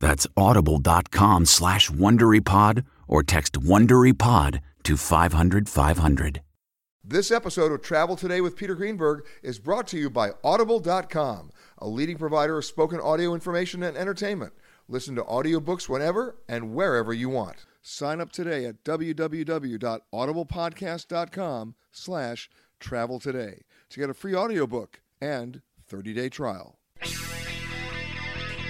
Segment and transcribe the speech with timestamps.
[0.00, 6.42] That's audible.com slash WonderyPod or text WonderyPod to 500 500.
[7.04, 11.88] This episode of Travel Today with Peter Greenberg is brought to you by Audible.com, a
[11.88, 14.52] leading provider of spoken audio information and entertainment.
[14.88, 17.64] Listen to audiobooks whenever and wherever you want.
[17.80, 26.28] Sign up today at www.audiblepodcast.com slash travel today to get a free audiobook and 30-day
[26.28, 26.78] trial.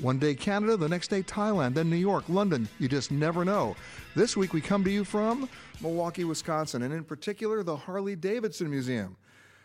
[0.00, 2.68] One day Canada, the next day Thailand, then New York, London.
[2.78, 3.74] You just never know.
[4.14, 5.48] This week we come to you from
[5.80, 9.16] Milwaukee, Wisconsin, and in particular the Harley Davidson Museum.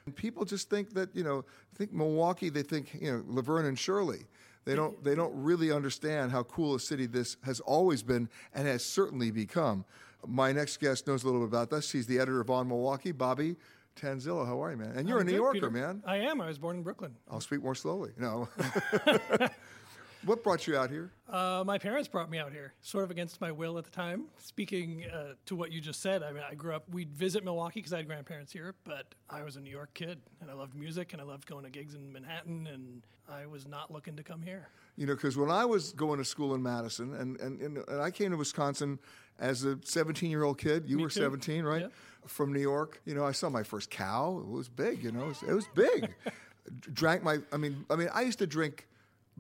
[0.07, 1.45] And people just think that, you know,
[1.75, 4.25] think Milwaukee, they think, you know, Laverne and Shirley.
[4.65, 8.65] They don't they don't really understand how cool a city this has always been and
[8.67, 9.85] has certainly become.
[10.25, 11.91] My next guest knows a little bit about this.
[11.91, 13.55] He's the editor of On Milwaukee, Bobby
[13.95, 14.47] Tanzilo.
[14.47, 14.93] How are you, man?
[14.95, 15.69] And you're I'm a New good, Yorker, Peter.
[15.69, 16.01] man.
[16.07, 16.41] I am.
[16.41, 17.13] I was born in Brooklyn.
[17.29, 18.11] I'll speak more slowly.
[18.17, 18.47] No.
[20.25, 21.11] what brought you out here?
[21.29, 24.25] Uh, my parents brought me out here, sort of against my will at the time.
[24.37, 26.83] Speaking uh, to what you just said, I mean, I grew up.
[26.89, 30.19] We'd visit Milwaukee because I had grandparents here, but I was a New York kid,
[30.41, 33.67] and I loved music, and I loved going to gigs in Manhattan, and I was
[33.67, 34.67] not looking to come here.
[34.95, 38.01] You know, because when I was going to school in Madison, and, and, and, and
[38.01, 38.99] I came to Wisconsin
[39.39, 41.21] as a 17 year old kid, you Me were too.
[41.21, 41.81] 17, right?
[41.81, 41.87] Yeah.
[42.27, 43.01] From New York.
[43.05, 44.39] You know, I saw my first cow.
[44.39, 46.13] It was big, you know, it was, it was big.
[46.93, 48.87] Drank my, I mean, I mean, I used to drink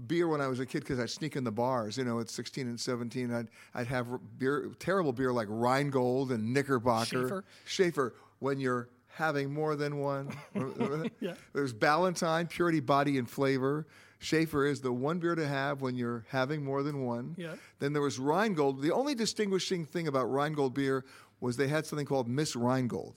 [0.07, 2.29] beer when I was a kid because I'd sneak in the bars, you know, at
[2.29, 3.31] 16 and 17.
[3.33, 7.05] I'd, I'd have beer, terrible beer like Rheingold and Knickerbocker.
[7.05, 7.43] Schaefer.
[7.65, 10.35] Schaefer, when you're having more than one.
[11.19, 11.35] Yeah.
[11.53, 13.85] There's Ballantine, purity, body, and flavor.
[14.19, 17.35] Schaefer is the one beer to have when you're having more than one.
[17.37, 17.55] Yeah.
[17.79, 18.81] Then there was Rheingold.
[18.81, 21.05] The only distinguishing thing about Rheingold beer
[21.39, 23.15] was they had something called Miss Rheingold,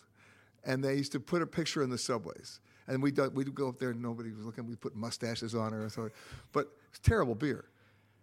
[0.65, 2.61] and they used to put a picture in the subways.
[2.89, 4.67] And we'd, we'd go up there and nobody was looking.
[4.67, 5.89] We'd put mustaches on her.
[5.89, 6.11] So,
[6.53, 7.65] but it's terrible beer.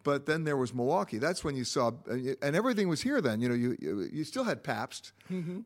[0.04, 1.18] But then there was Milwaukee.
[1.18, 3.40] That's when you saw, and everything was here then.
[3.40, 5.14] You know, you you, you still had Pabst,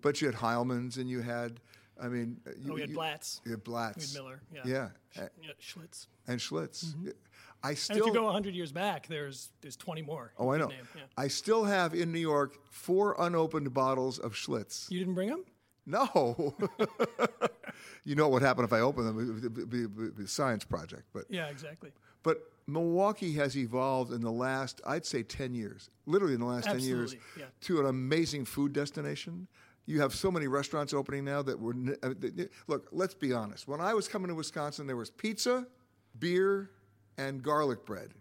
[0.02, 1.60] but you had Heileman's and you had,
[2.00, 2.72] I mean, you, Mm-hmm.
[2.72, 3.42] Oh, we had you- Blatz.
[3.46, 3.98] You had Blatz.
[4.14, 4.62] We had Miller, yeah.
[4.66, 4.90] Yeah.
[5.10, 6.08] Sh- yeah, Schlitz.
[6.28, 6.94] And Schlitz.
[7.64, 7.96] I still.
[7.96, 10.32] And if you go 100 years back, there's there's 20 more.
[10.38, 10.70] oh, I know.
[10.70, 11.02] yeah.
[11.18, 14.90] I still have in New York four unopened bottles of Schlitz.
[14.92, 15.44] You didn't bring them?
[15.88, 16.54] No.
[18.04, 19.40] you know what would happen if I opened them?
[19.42, 21.04] It would be, a science project.
[21.14, 21.92] But Yeah, exactly.
[22.24, 26.66] But Milwaukee has evolved in the last, I'd say, 10 years, literally in the last
[26.66, 27.46] 10 years, yeah.
[27.62, 29.48] to an amazing food destination.
[29.86, 31.74] You have so many restaurants opening now that were.
[32.04, 32.10] uh,
[32.68, 33.70] Look, let's be honest.
[33.70, 35.66] When I was coming to Wisconsin, there was pizza,
[36.20, 36.72] beer,
[37.18, 38.14] and garlic bread.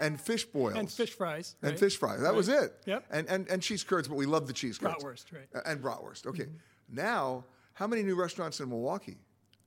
[0.00, 1.56] And fish boils and fish fries.
[1.62, 1.80] and right?
[1.80, 2.20] fish fries.
[2.20, 2.74] That was it.
[2.86, 3.06] Yep.
[3.10, 5.02] And and and cheese curds, but we love the cheese curds.
[5.02, 5.64] Bratwurst, right.
[5.64, 6.26] And bratwurst.
[6.26, 6.46] Okay.
[6.88, 7.44] Now,
[7.74, 9.18] how many new restaurants in Milwaukee?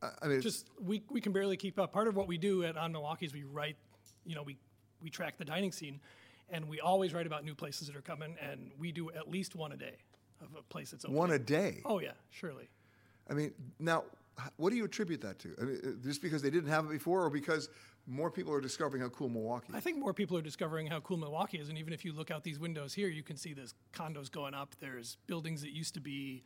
[0.01, 1.91] Uh, I mean, just we, we can barely keep up.
[1.91, 3.77] Part of what we do at On Milwaukee is we write,
[4.25, 4.57] you know, we
[5.01, 5.99] we track the dining scene,
[6.49, 9.55] and we always write about new places that are coming, and we do at least
[9.55, 9.95] one a day
[10.41, 11.17] of a place that's opening.
[11.17, 11.81] one a day.
[11.85, 12.69] Oh yeah, surely.
[13.29, 14.03] I mean, now,
[14.57, 15.55] what do you attribute that to?
[15.59, 17.69] I mean, uh, just because they didn't have it before, or because
[18.07, 19.67] more people are discovering how cool Milwaukee?
[19.69, 19.75] is.
[19.75, 22.31] I think more people are discovering how cool Milwaukee is, and even if you look
[22.31, 24.75] out these windows here, you can see there's condos going up.
[24.79, 26.43] There's buildings that used to be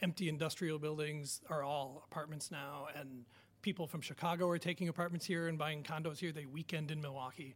[0.00, 3.24] empty industrial buildings are all apartments now, and
[3.62, 6.32] people from Chicago are taking apartments here and buying condos here.
[6.32, 7.54] They weekend in Milwaukee.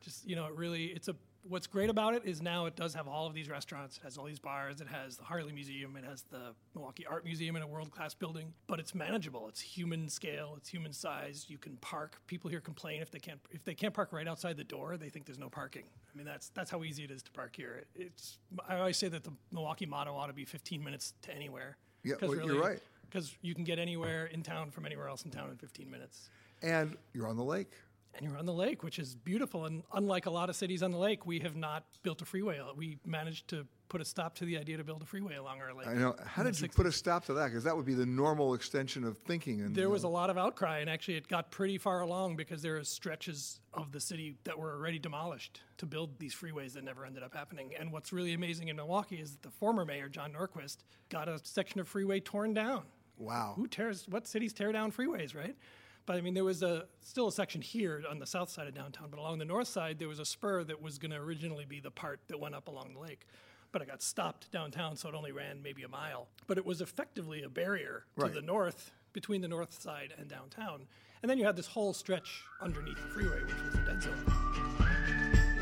[0.00, 1.16] Just you know, it really it's a.
[1.46, 3.98] What's great about it is now it does have all of these restaurants.
[3.98, 4.80] It has all these bars.
[4.80, 5.96] It has the Harley Museum.
[5.96, 8.54] It has the Milwaukee Art Museum in a world class building.
[8.66, 9.46] But it's manageable.
[9.48, 10.54] It's human scale.
[10.56, 11.46] It's human size.
[11.48, 12.20] You can park.
[12.26, 14.96] People here complain if they can't if they can't park right outside the door.
[14.96, 15.84] They think there's no parking.
[16.12, 17.84] I mean that's that's how easy it is to park here.
[17.94, 18.38] It's
[18.68, 21.76] I always say that the Milwaukee motto ought to be 15 minutes to anywhere.
[22.02, 22.80] Yeah, well, you're right.
[23.02, 26.30] Because you can get anywhere in town from anywhere else in town in 15 minutes
[26.64, 27.72] and you're on the lake.
[28.16, 29.64] And you're on the lake, which is beautiful.
[29.66, 32.60] And unlike a lot of cities on the lake, we have not built a freeway.
[32.76, 35.74] We managed to put a stop to the idea to build a freeway along our
[35.74, 35.86] lake.
[35.86, 36.16] I know.
[36.24, 36.74] How did you 60s.
[36.74, 37.46] put a stop to that?
[37.46, 39.60] Because that would be the normal extension of thinking.
[39.60, 42.36] And There was uh, a lot of outcry, and actually, it got pretty far along
[42.36, 46.72] because there are stretches of the city that were already demolished to build these freeways
[46.74, 47.72] that never ended up happening.
[47.78, 50.78] And what's really amazing in Milwaukee is that the former mayor, John Norquist,
[51.08, 52.82] got a section of freeway torn down.
[53.18, 53.54] wow.
[53.56, 55.56] who tears what cities tear down freeways, right?
[56.06, 58.74] But I mean, there was a still a section here on the south side of
[58.74, 61.64] downtown, but along the north side there was a spur that was going to originally
[61.64, 63.26] be the part that went up along the lake,
[63.72, 66.28] but it got stopped downtown, so it only ran maybe a mile.
[66.46, 68.34] But it was effectively a barrier to Right.
[68.34, 70.86] the north between the north side and downtown,
[71.22, 74.24] and then you had this whole stretch underneath the freeway, which was a dead zone.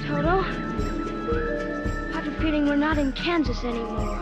[0.08, 0.40] Toto?
[0.40, 4.18] I have a feeling we're not in Kansas anymore.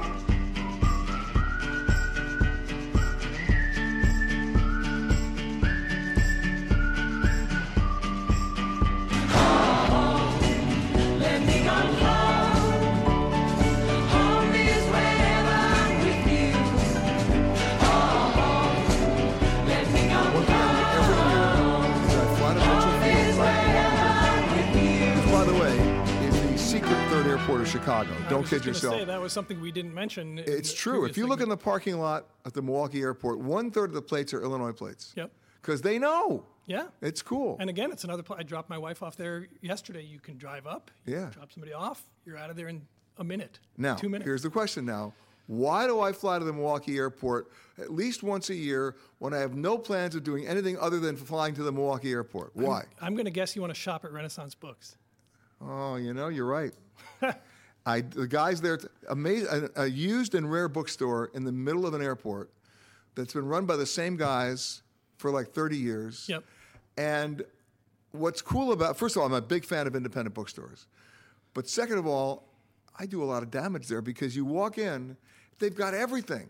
[27.50, 28.11] Airport of Chicago.
[28.29, 28.94] Don't kid yourself.
[28.94, 30.38] Say, that was something we didn't mention.
[30.38, 31.05] It's true.
[31.05, 34.02] If you look in the parking lot at the Milwaukee airport, one third of the
[34.02, 35.12] plates are Illinois plates.
[35.17, 35.32] Yep.
[35.61, 36.44] Because they know.
[36.67, 36.87] Yeah.
[37.02, 37.56] It's cool.
[37.58, 38.23] And again, it's another.
[38.23, 40.05] Pl- I dropped my wife off there yesterday.
[40.05, 40.93] You can drive up.
[41.06, 41.31] Yeah.
[41.32, 42.05] Drop somebody off.
[42.25, 42.82] You're out of there in
[43.19, 43.58] a minute.
[43.76, 44.26] Now, two minutes.
[44.26, 45.12] here's the question now.
[45.49, 49.38] Why do I fly to the Milwaukee airport at least once a year when I
[49.38, 52.55] have no plans of doing anything other than flying to the Milwaukee airport?
[52.55, 52.85] Why?
[53.03, 54.96] I'm going to guess you want to shop at Renaissance Books.
[55.60, 56.72] Oh, you know, you're right.
[57.86, 58.78] I, the guys there,
[59.08, 62.50] amazing, a, a used and rare bookstore in the middle of an airport
[63.14, 64.82] that's been run by the same guys
[65.18, 66.26] for like 30 years.
[66.28, 66.44] Yep.
[66.96, 67.42] And
[68.12, 70.86] what's cool about, first of all, I'm a big fan of independent bookstores.
[71.54, 72.48] But second of all,
[72.98, 75.16] I do a lot of damage there because you walk in,
[75.58, 76.48] they've got everything.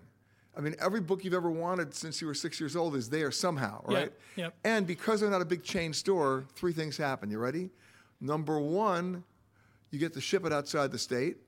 [0.56, 3.30] I mean, every book you've ever wanted since you were six years old is there
[3.30, 4.12] somehow, right?
[4.36, 4.54] yep.
[4.64, 7.30] And because they're not a big chain store, three things happen.
[7.30, 7.70] You ready?
[8.20, 9.24] Number one,
[9.90, 11.38] you get to ship it outside the state,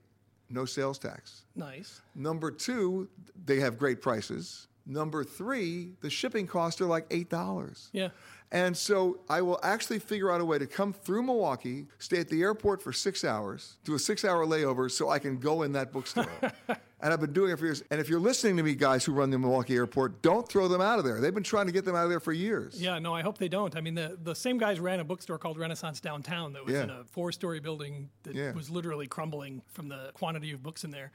[0.49, 1.43] no sales tax.
[1.55, 2.01] Nice.
[2.15, 3.07] Number two,
[3.45, 4.67] they have great prices.
[4.85, 7.89] Number three, the shipping costs are like $8.
[7.93, 8.09] Yeah.
[8.53, 12.29] And so I will actually figure out a way to come through Milwaukee, stay at
[12.29, 15.71] the airport for six hours, do a six hour layover so I can go in
[15.71, 16.27] that bookstore.
[16.69, 16.77] and
[17.11, 17.83] I've been doing it for years.
[17.89, 20.81] And if you're listening to me, guys who run the Milwaukee airport, don't throw them
[20.81, 21.19] out of there.
[21.19, 22.79] They've been trying to get them out of there for years.
[22.79, 22.99] Yeah.
[22.99, 23.75] No, I hope they don't.
[23.75, 26.83] I mean, the the same guys ran a bookstore called Renaissance downtown that was Yeah.
[26.83, 28.51] in a four story building that Yeah.
[28.53, 31.11] was literally crumbling from the quantity of books in there.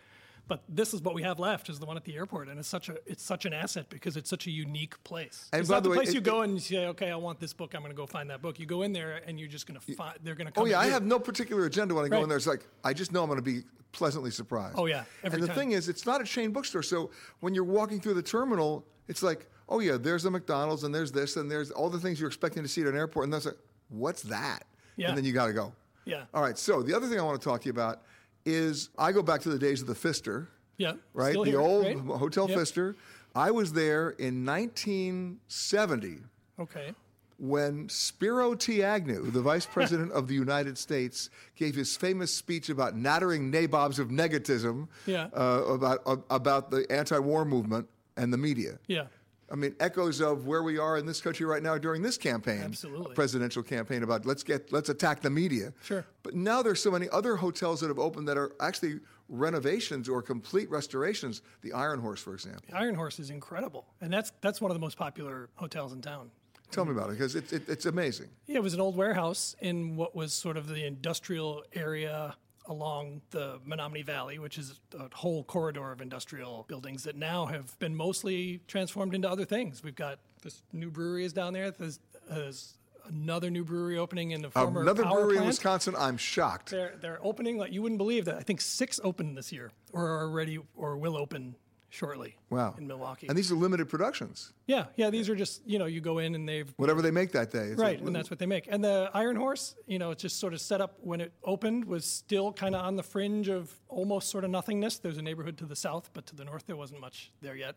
[0.49, 2.69] But this is what we have left is the one at the airport, and it's
[2.69, 5.49] such a it's such an asset because it's such a unique place.
[5.53, 7.39] And it's not the way, place it- you go and you say, okay, I want
[7.39, 7.75] this book.
[7.75, 8.59] I'm going to go find that book.
[8.59, 10.19] You go in there and you're just going to find.
[10.23, 10.65] They're going to oh, come.
[10.65, 10.81] Oh, yeah.
[10.81, 12.39] I have no particular agenda when I go in there.
[12.39, 13.63] It's like, I just know I'm going to be
[13.93, 14.77] pleasantly surprised.
[14.79, 15.57] Oh, yeah, and the time.
[15.57, 16.83] thing is, it's not a chain bookstore.
[16.83, 20.95] So when you're walking through the terminal, it's like, oh, yeah, there's a McDonald's and
[20.95, 23.25] there's this and there's all the things you're expecting to see at an airport.
[23.25, 23.59] And that's like,
[23.91, 24.65] what's that?
[24.97, 25.09] Yeah.
[25.09, 25.73] And then you got to go.
[26.05, 26.25] Yeah.
[26.33, 26.57] All right.
[26.57, 28.03] So the other thing I want to talk to you about
[28.49, 30.95] is I go back to the days of the Pfister, Yeah.
[31.13, 31.35] right?
[31.35, 31.99] the here, old right?
[32.19, 32.59] Hotel Yep.
[32.59, 32.97] Pfister.
[33.35, 36.19] I was there in 1970
[36.59, 36.95] Okay.
[37.39, 38.83] when Spiro T.
[38.83, 43.99] Agnew, the Vice President of the United States, gave his famous speech about nattering nabobs
[43.99, 45.27] of negativism Yeah.
[45.35, 48.79] uh, about, uh, about the anti war movement and the media.
[48.87, 49.07] Yeah.
[49.51, 52.61] I mean, echoes of where we are in this country right now during this campaign,
[52.61, 53.15] Absolutely.
[53.15, 55.73] presidential campaign about let's get let's attack the media.
[55.83, 56.05] Sure.
[56.23, 60.23] But now there's so many other hotels that have opened that are actually renovations or
[60.23, 61.43] complete restorations.
[61.63, 62.63] The Iron Horse, for example.
[62.69, 66.03] The Iron Horse is incredible, and that's that's one of the most popular hotels in
[66.03, 66.31] town.
[66.71, 68.29] Tell me about it because it, it, it's amazing.
[68.47, 72.37] Yeah, it was an old warehouse in what was sort of the industrial area
[72.69, 77.79] along the Menomonee Valley, which is a whole corridor of industrial buildings that now have
[77.79, 79.83] been mostly transformed into other things.
[79.83, 81.71] We've got this new brewery is down there.
[81.71, 81.99] There's,
[82.31, 82.75] there's
[83.09, 85.47] another new brewery opening in the former Another brewery in.
[85.47, 85.95] Wisconsin.
[85.99, 86.71] I'm shocked.
[86.71, 88.37] They're they're opening like you wouldn't believe that.
[88.37, 91.57] I think six opened this year, or are already, or will open
[91.91, 92.37] shortly.
[92.51, 92.75] Wow.
[92.79, 93.29] In Milwaukee.
[93.29, 94.53] And these are limited productions.
[94.67, 95.11] yeah, yeah.
[95.11, 97.69] These are just you know you go in and they've Whatever they make that day.
[97.69, 98.67] It's right, a- and that's what they make.
[98.71, 101.85] And the Iron Horse, you know, it's just sort of set up when it opened
[101.85, 104.99] was still kind of on the fringe of almost sort of nothingness.
[104.99, 107.77] There's a neighborhood to the south, but to the north there wasn't much there yet.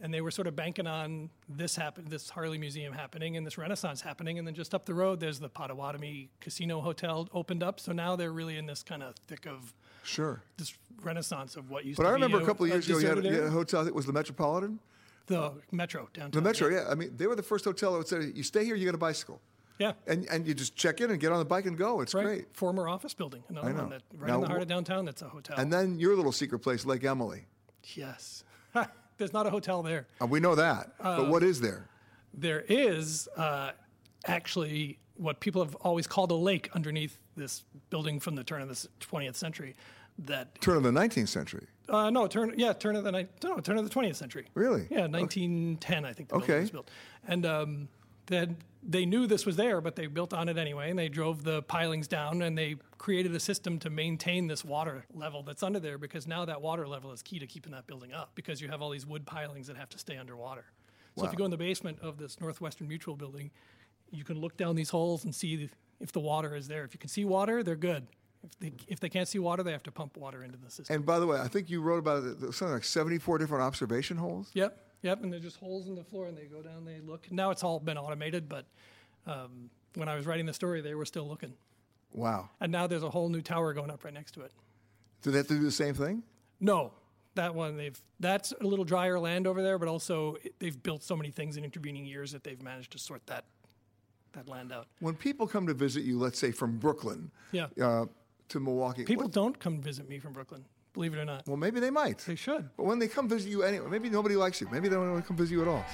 [0.00, 3.58] And they were sort of banking on this happen, this Harley Museum happening, and this
[3.58, 7.80] Renaissance happening, and then just up the road there's the Potawatomi Casino Hotel opened up.
[7.80, 9.74] So now they're really in this kind of thick of
[10.08, 10.42] Sure.
[10.56, 12.98] this renaissance of what used But to I be remember a couple of years ago,
[12.98, 13.84] you had, you had a hotel.
[13.84, 14.80] I it was the Metropolitan.
[15.26, 16.30] the Metro downtown.
[16.30, 16.86] The Metro, yeah.
[16.90, 18.94] I mean, they were the first hotel that would say, "You stay here, you get
[18.94, 19.40] a bicycle."
[19.78, 19.92] Yeah.
[20.08, 22.00] and and you just check in and get on the bike and go.
[22.00, 22.24] It's Right.
[22.24, 22.56] great.
[22.56, 23.80] Former office building, another I know.
[23.82, 25.04] one that right Now, in the heart of downtown.
[25.04, 25.56] That's a hotel.
[25.58, 27.44] And then your little secret place, Lake Emily.
[27.94, 28.42] Yes.
[29.18, 30.06] There's not a hotel there.
[30.20, 31.88] Uh, we know that, Uh, but what is there?
[32.34, 33.70] There is uh,
[34.26, 38.68] actually what people have always called a lake underneath this building from the turn of
[38.68, 39.74] the 20th century.
[40.18, 41.66] That Turn of the 19th century.
[41.88, 44.46] uh, no turn yeah turn of the ni- no turn of the 20th century.
[44.54, 44.86] Really?
[44.90, 46.46] Yeah, 1910 I think the Okay.
[46.46, 46.90] building was built.
[47.26, 47.88] And um,
[48.26, 51.44] then they knew this was there, but they built on it anyway, and they drove
[51.44, 55.80] the pilings down, and they created a system to maintain this water level that's under
[55.80, 58.68] there, because now that water level is key to keeping that building up, because you
[58.68, 60.64] have all these wood pilings that have to stay underwater.
[61.16, 63.50] So if you go in the basement of this Northwestern Mutual building,
[64.10, 65.68] you can look down these holes and see
[66.00, 66.84] if the water is there.
[66.84, 68.06] If you can see water, they're good.
[68.44, 70.94] If they, if they can't see water, they have to pump water into the system.
[70.96, 74.16] And by the way, I think you wrote about it, something like 74 different observation
[74.16, 74.50] holes.
[74.54, 75.22] Yep, yep.
[75.22, 77.30] And they're just holes in the floor, and they go down, they look.
[77.32, 78.64] Now it's all been automated, but
[79.26, 81.52] um, when I was writing the story, they were still looking.
[82.12, 82.48] Wow.
[82.60, 84.52] And now there's a whole new tower going up right next to it.
[85.22, 86.22] Do they have to do the same thing?
[86.60, 86.92] No,
[87.34, 91.16] that one they've that's a little drier land over there, but also they've built so
[91.16, 93.44] many things in intervening years that they've managed to sort that
[94.32, 94.86] that land out.
[95.00, 97.66] When people come to visit you, let's say from Brooklyn Yeah.
[97.82, 98.06] uh,
[98.48, 100.64] to Milwaukee, People what- don't come visit me from Brooklyn,
[100.94, 101.46] believe it or not.
[101.46, 102.18] well, maybe they might.
[102.18, 102.68] They should.
[102.76, 104.68] But when they come visit you anyway, maybe nobody likes you.
[104.70, 105.84] Maybe they don't want to come visit you at all.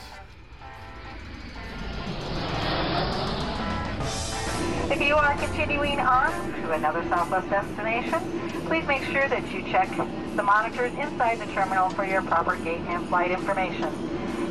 [4.90, 6.30] If you are continuing on
[6.62, 8.20] to another Southwest destination,
[8.66, 9.88] please make sure that you check
[10.36, 13.92] the monitors inside the terminal for your proper gate and flight information.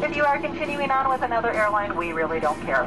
[0.04, 2.84] If you are continuing on with another airline, we really don't care.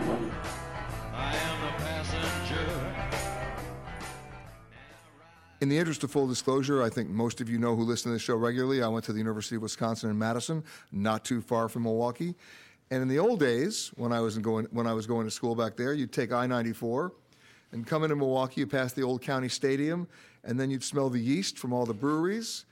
[5.63, 8.15] In the interest of full disclosure, I think most of you know who listen to
[8.15, 8.83] this show regularly.
[8.83, 12.35] I went to the University of Wisconsin in Madison, not too far from Milwaukee.
[12.91, 15.55] And in the old days, when I was going when I was going to school
[15.55, 17.11] back there, you'd take I-94
[17.73, 18.61] and come into Milwaukee.
[18.61, 20.07] You pass the old county stadium,
[20.45, 22.67] and then you'd smell the yeast from all the breweries,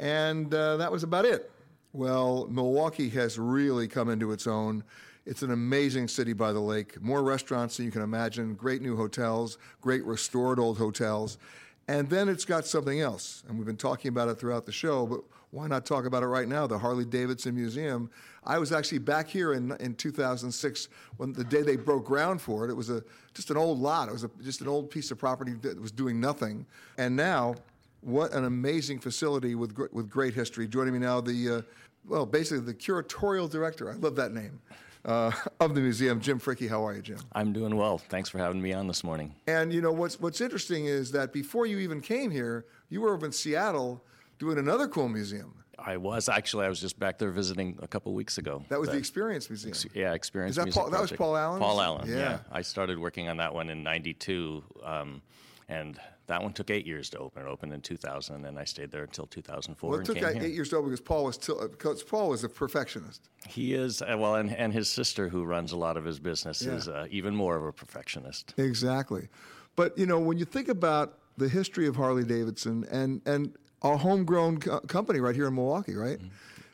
[0.00, 1.52] and uh, that was about it.
[1.92, 4.82] Well, Milwaukee has really come into its own.
[5.26, 7.00] It's an amazing city by the lake.
[7.00, 8.54] More restaurants than you can imagine.
[8.54, 9.58] Great new hotels.
[9.80, 11.38] Great restored old hotels.
[11.88, 15.06] And then it's got something else, and we've been talking about it throughout the show,
[15.06, 16.66] but why not talk about it right now?
[16.66, 18.10] The Harley Davidson Museum.
[18.44, 22.64] I was actually back here in, in 2006 when the day they broke ground for
[22.64, 22.70] it.
[22.70, 23.02] It was a
[23.34, 24.08] just an old lot.
[24.08, 26.66] It was a, just an old piece of property that was doing nothing.
[26.98, 27.54] And now,
[28.00, 30.66] what an amazing facility with with great history.
[30.66, 31.62] Joining me now, the uh,
[32.06, 33.90] well, basically the curatorial director.
[33.90, 34.60] I love that name
[35.06, 36.68] uh, of the museum, Jim Fricke.
[36.68, 37.18] How are you, Jim?
[37.32, 37.96] I'm doing well.
[37.96, 39.34] Thanks for having me on this morning.
[39.46, 43.14] And you know what's what's interesting is that before you even came here, you were
[43.14, 44.04] over in Seattle
[44.38, 45.54] doing another cool museum.
[45.78, 48.64] I was actually I was just back there visiting a couple weeks ago.
[48.68, 49.74] That was the Experience Museum.
[49.94, 50.56] yeah Experience.
[50.56, 51.62] Is that Paul- that was Paul Allen's?
[51.62, 52.08] Paul Allen.
[52.08, 52.16] Yeah.
[52.16, 52.38] Yeah.
[52.50, 55.22] I started working on that one in '92, um,
[55.68, 57.42] and that one took eight years to open.
[57.42, 60.32] It opened in 2000, and I stayed there until 2004 Well, it and took uh,
[60.32, 60.42] here.
[60.44, 63.28] eight years to open because Paul was till, because Paul was a perfectionist.
[63.48, 66.62] He is uh, well, and, and his sister, who runs a lot of his business,
[66.62, 66.72] Yeah.
[66.74, 68.54] is uh, even more of a perfectionist.
[68.58, 69.28] Exactly.
[69.76, 73.96] But you know, when you think about the history of Harley Davidson and and a
[73.96, 76.18] homegrown co- company right here in Milwaukee, right?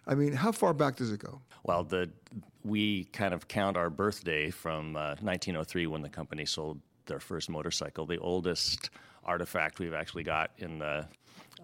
[0.07, 1.41] I mean, how far back does it go?
[1.65, 2.11] Well, the
[2.65, 7.49] we kind of count our birthday from uh, 1903 when the company sold their first
[7.51, 8.07] motorcycle.
[8.07, 8.91] The oldest
[9.25, 11.07] artifact we've actually got in the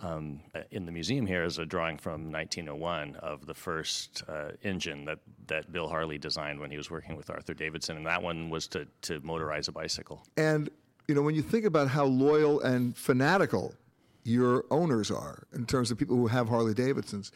[0.00, 0.40] um,
[0.71, 5.18] in the museum here is a drawing from 1901 of the first uh, engine that,
[5.49, 8.68] that Bill Harley designed when he was working with Arthur Davidson, and that one was
[8.68, 10.25] to, to motorize a bicycle.
[10.37, 10.71] And
[11.09, 13.75] you know, when you think about how loyal and fanatical
[14.25, 17.33] your owners are in terms of people who have Harley Davidsons,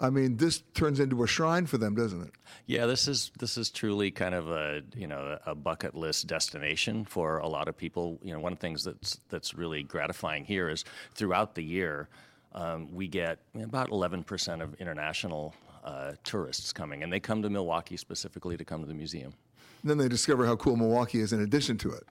[0.00, 2.32] I mean, this turns into a shrine for them, doesn't it?
[2.66, 7.04] Yeah, this is this is truly kind of a you know a bucket list destination
[7.04, 8.18] for a lot of people.
[8.22, 10.84] You know, one of the things that's that's really gratifying here is
[11.14, 12.08] throughout the year
[12.54, 17.96] um, we get about 11% of international uh, tourists coming, and they come to Milwaukee
[17.96, 19.34] specifically to come to the museum.
[19.82, 22.04] And then they discover how cool Milwaukee is in addition to it.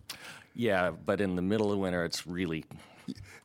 [0.53, 2.65] Yeah, but in the middle of winter, it's really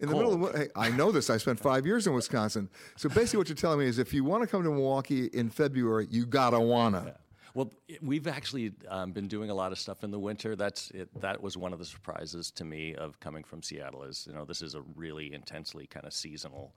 [0.00, 1.30] in the middle of hey, I know this.
[1.30, 2.68] I spent five years in Wisconsin.
[2.96, 5.50] So basically, what you're telling me is, if you want to come to Milwaukee in
[5.50, 7.04] February, you gotta wanna.
[7.06, 7.12] Yeah.
[7.54, 7.72] Well,
[8.02, 10.54] we've actually um, been doing a lot of stuff in the winter.
[10.54, 14.04] That's it, that was one of the surprises to me of coming from Seattle.
[14.04, 16.72] Is you know this is a really intensely kind of seasonal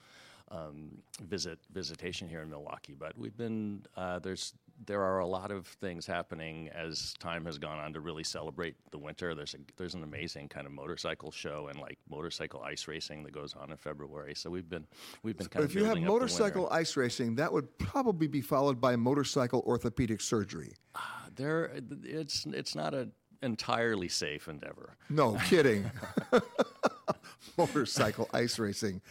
[0.52, 2.96] um, visit visitation here in Milwaukee.
[2.98, 4.54] But we've been uh, there's
[4.86, 8.76] there are a lot of things happening as time has gone on to really celebrate
[8.92, 9.36] the winter.
[9.36, 13.32] There's a, there's an amazing kind of motorcycle show and like motorcycle ice racing that
[13.32, 14.34] goes on in February.
[14.36, 14.86] So we've been
[15.24, 15.72] we've been kind of.
[15.72, 20.74] If you have motorcycle ice racing, that would probably be followed by motorcycle orthopedic surgery.
[20.96, 21.00] Uh,
[21.36, 21.72] there,
[22.04, 24.98] it's it's not an entirely safe endeavor.
[25.10, 25.90] No kidding.
[27.58, 29.02] motorcycle ice racing.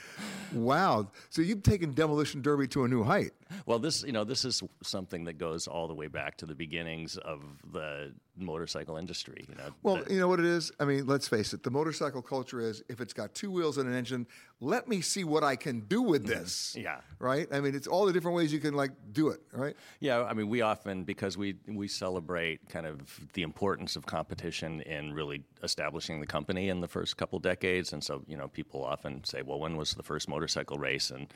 [0.52, 1.08] Wow.
[1.30, 3.32] So you've taken demolition derby to a new height.
[3.66, 6.54] Well, this you know this is something that goes all the way back to the
[6.54, 9.44] beginnings of the motorcycle industry.
[9.48, 9.70] You know.
[9.82, 10.72] Well, the, you know what it is.
[10.80, 11.62] I mean, let's face it.
[11.62, 14.26] The motorcycle culture is if it's got two wheels and an engine,
[14.60, 16.40] let me see what I can do with mm-hmm.
[16.40, 16.76] this.
[16.78, 17.00] Yeah.
[17.18, 17.48] Right.
[17.52, 19.40] I mean, it's all the different ways you can like do it.
[19.52, 19.76] Right.
[20.00, 20.22] Yeah.
[20.22, 23.00] I mean, we often because we we celebrate kind of
[23.34, 28.02] the importance of competition in really establishing the company in the first couple decades, and
[28.02, 31.10] so you know people often say, well, when was the first motorcycle race?
[31.10, 31.28] And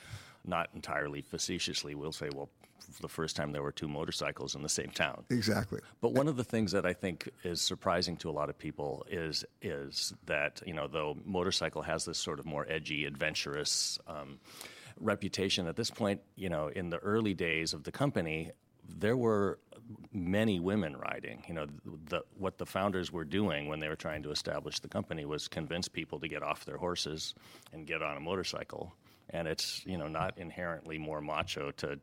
[0.47, 2.51] not entirely facetiously, we'll say, well,
[3.01, 5.25] the first time there were two motorcycles in the same town.
[5.31, 5.81] Exactly.
[6.01, 9.07] But one of the things that I think is surprising to a lot of people
[9.11, 14.39] is is that you know though motorcycle has this sort of more edgy, adventurous um,
[15.01, 18.53] reputation at this point, you know, in the early days of the company,
[18.89, 19.59] there were
[20.13, 21.43] many women riding.
[21.47, 21.67] You know,
[22.07, 25.49] the, what the founders were doing when they were trying to establish the company was
[25.49, 27.35] convince people to get off their horses
[27.73, 28.95] and get on a motorcycle.
[29.31, 31.99] And it's you know not inherently more macho to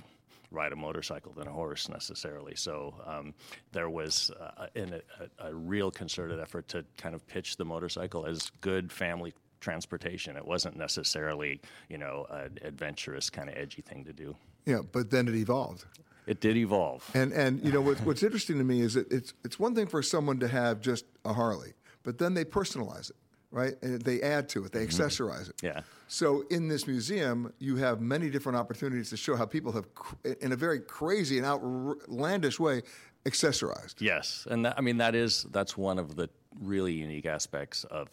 [0.52, 2.56] ride a motorcycle than a horse necessarily.
[2.56, 3.34] So um,
[3.72, 5.02] there was uh, a,
[5.40, 10.36] a, real concerted effort to kind of pitch the motorcycle as good family transportation.
[10.36, 14.36] It wasn't necessarily, you know, an adventurous kind of edgy thing to do.
[14.66, 15.86] Yeah, but then it evolved.
[16.28, 17.10] It did evolve.
[17.14, 19.88] And and you know what, what's interesting to me is that it's it's one thing
[19.88, 23.16] for someone to have just a Harley, but then they personalize it
[23.52, 23.74] right?
[23.82, 25.02] And they add to it, they mm-hmm.
[25.02, 25.56] accessorize it.
[25.62, 25.82] Yeah.
[26.08, 29.86] So in this museum, you have many different opportunities to show how people have,
[30.42, 32.82] in a very crazy and outlandish way,
[33.26, 33.96] accessorized.
[34.00, 36.30] Yes, and that, I mean that is that's one of the
[36.60, 38.10] really unique aspects of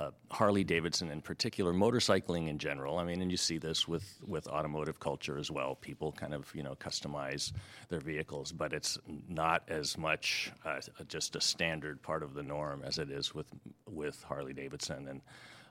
[0.00, 2.98] uh, Harley Davidson in particular, motorcycling in general.
[2.98, 5.74] I mean, and you see this with, with automotive culture as well.
[5.74, 7.52] People kind of you know customize
[7.88, 12.82] their vehicles, but it's not as much uh, just a standard part of the norm
[12.84, 13.46] as it is with
[13.86, 15.08] with Harley Davidson.
[15.08, 15.20] And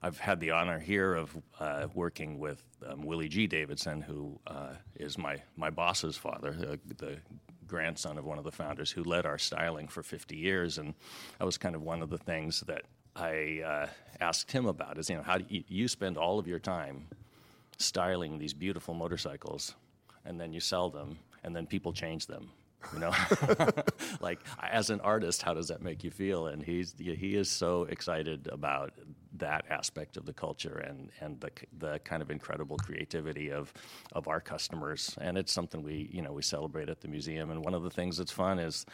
[0.03, 3.47] I've had the honor here of uh, working with um, Willie G.
[3.47, 7.17] Davidson, who uh, is my my boss's father, the
[7.67, 10.93] grandson of one of the founders who led our styling for 50 years, and
[11.39, 12.83] that was kind of one of the things that
[13.15, 13.87] I uh,
[14.19, 17.07] asked him about is, you know, how do you, you spend all of your time
[17.77, 19.75] styling these beautiful motorcycles,
[20.25, 22.49] and then you sell them, and then people change them.
[22.93, 23.13] You know,
[24.21, 26.47] like as an artist, how does that make you feel?
[26.47, 28.93] And he's he is so excited about
[29.37, 33.71] that aspect of the culture and and the the kind of incredible creativity of
[34.13, 35.15] of our customers.
[35.21, 37.51] And it's something we you know we celebrate at the museum.
[37.51, 38.85] And one of the things that's fun is,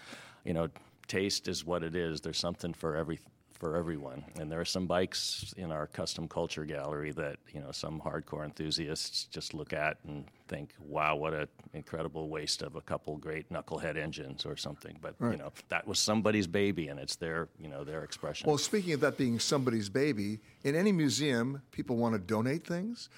[0.43, 0.67] you know,
[1.07, 2.19] taste is what it is.
[2.19, 3.19] There's something for every
[3.59, 4.23] for everyone.
[4.39, 8.45] And there are some bikes in our custom culture gallery that you know some hardcore
[8.45, 13.49] enthusiasts just look at and think, "Wow, what an incredible waste of a couple great
[13.51, 15.31] knucklehead engines or something." But right.
[15.31, 18.47] you know that was somebody's baby, and it's their you know their expression.
[18.47, 23.09] Well, speaking of that being somebody's baby, in any museum, people want to donate things,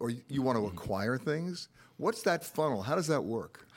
[0.00, 1.68] or you want to acquire things.
[1.96, 2.82] What's that funnel?
[2.82, 3.68] How does that work?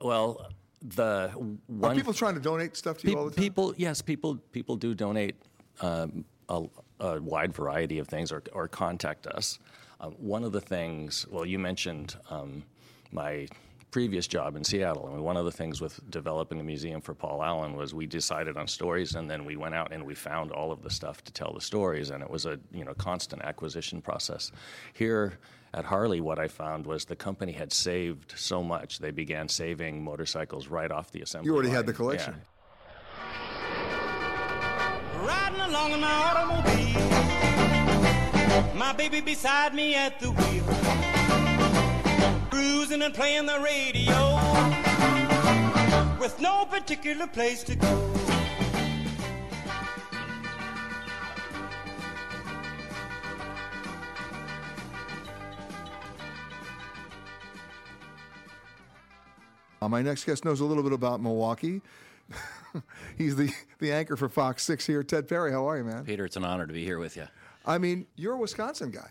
[0.00, 1.30] Well the
[1.66, 3.42] one Are people trying to donate stuff to you pe- all the time?
[3.42, 5.36] People, yes, people people do donate
[5.80, 6.64] um, a,
[7.00, 9.58] a, wide variety of things or, or contact us.
[10.00, 12.62] Um, one of the things, well, you mentioned um,
[13.12, 13.48] my
[13.90, 15.06] previous job in Seattle.
[15.06, 18.06] I mean, one of the things with developing a museum for Paul Allen was we
[18.06, 21.24] decided on stories, and then we went out and we found all of the stuff
[21.24, 24.52] to tell the stories, and it was a you know constant acquisition process.
[24.92, 25.38] Here
[25.74, 28.98] at Harley, what I found was the company had saved so much.
[28.98, 31.48] They began saving motorcycles right off the assembly.
[31.48, 31.52] Line.
[31.52, 31.76] You already line.
[31.76, 32.34] had the collection.
[32.34, 32.57] Yeah.
[35.26, 37.00] Riding along in my automobile,
[38.74, 40.64] my baby beside me at the wheel,
[42.50, 44.38] cruising and playing the radio,
[46.20, 48.04] with no particular place to go.
[59.80, 61.80] Uh, my next guest knows a little bit about Milwaukee.
[63.18, 65.02] He's the, the anchor for Fox 6 here.
[65.02, 66.04] Ted Perry, how are you, man?
[66.04, 67.26] Peter, it's an honor to be here with you.
[67.66, 69.10] I mean, you're a Wisconsin guy.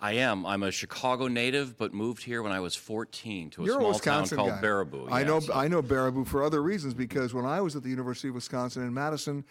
[0.00, 0.46] I am.
[0.46, 3.96] I'm a Chicago native, but moved here when I was 14 to a You're small
[3.96, 4.60] a town called guy.
[4.62, 5.08] Baraboo.
[5.12, 5.34] I know.
[5.40, 5.50] yes.
[5.52, 8.82] I know Baraboo for other reasons because when I was at the University of Wisconsin
[8.82, 9.44] in Madison,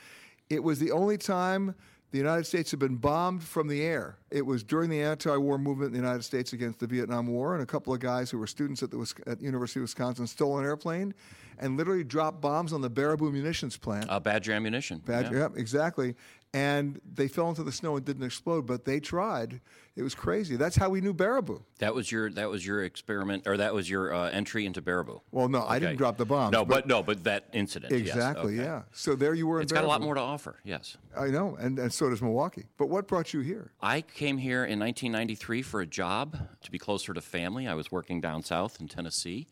[0.49, 1.75] it was the only time
[2.11, 4.17] the United States had been bombed from the air.
[4.31, 7.61] It was during the anti-war movement in the United States against the Vietnam War, and
[7.61, 10.65] a couple of guys who were students at the at University of Wisconsin stole an
[10.65, 11.13] airplane
[11.59, 14.09] and literally dropped bombs on the Baraboo munitions plant.
[14.09, 14.99] Uh, Badger ammunition.
[15.05, 15.47] Badger, yeah.
[15.53, 15.59] yeah.
[15.59, 16.15] exactly.
[16.53, 19.61] And they fell into the snow and didn't explode, but they tried.
[19.95, 20.55] It was crazy.
[20.55, 21.61] That's how we knew Baraboo.
[21.79, 25.21] That was your that was your experiment, or that was your uh, entry into Baraboo.
[25.31, 26.51] Well, no, I didn't drop the bomb.
[26.51, 27.91] No, but, no, but that incident.
[27.91, 28.63] yes, exactly, okay.
[28.63, 28.83] yeah.
[28.93, 29.61] So there you were.
[29.61, 30.55] It's got a lot more to offer.
[30.63, 30.97] Yes.
[31.17, 32.65] I know, and, and so does Milwaukee.
[32.77, 33.73] But what brought you here?
[33.81, 37.67] I came here in 1993 for a job to be closer to family.
[37.67, 39.47] I was working down south in Tennessee.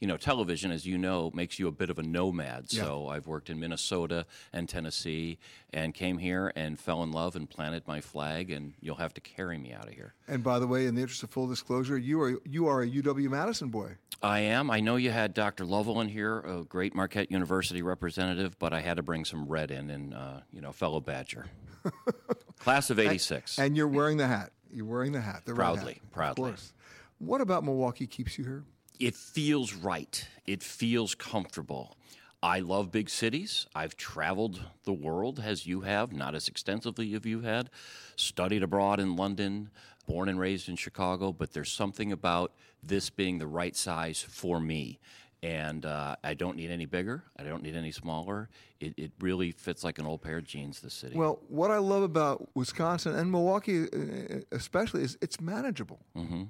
[0.00, 2.70] You know, television, as you know, makes you a bit of a nomad.
[2.70, 5.38] So I've worked in Minnesota and Tennessee
[5.74, 9.20] and came here and fell in love and planted my flag, and you'll have to
[9.20, 10.14] carry me out of here.
[10.26, 12.88] And by the way, in the interest of full disclosure, you are you are a
[12.88, 13.96] UW Madison boy.
[14.22, 14.70] I am.
[14.70, 15.66] I know you had Dr.
[15.66, 19.70] Lovell in here, a great Marquette University representative, but I had to bring some red
[19.70, 21.46] in, and uh, you know, fellow Badger,
[22.58, 23.58] class of '86.
[23.58, 24.52] And you're wearing the hat.
[24.72, 25.42] You're wearing the hat.
[25.44, 26.50] The Proudly, hat, proudly.
[26.50, 26.72] Of course.
[27.18, 28.64] What about Milwaukee keeps you here?
[29.00, 30.28] It feels right.
[30.46, 31.96] It feels comfortable.
[32.42, 33.66] I love big cities.
[33.74, 37.70] I've traveled the world as you have, not as extensively as you have had.
[38.16, 39.70] Studied abroad in London,
[40.06, 44.60] born and raised in Chicago, but there's something about this being the right size for
[44.60, 45.00] me.
[45.42, 47.24] And uh, I don't need any bigger.
[47.38, 48.50] I don't need any smaller.
[48.78, 51.16] It, it really fits like an old pair of jeans, the city.
[51.16, 56.00] Well, what I love about Wisconsin and Milwaukee, uh, especially, is it's manageable.
[56.16, 56.44] Mm-hmm.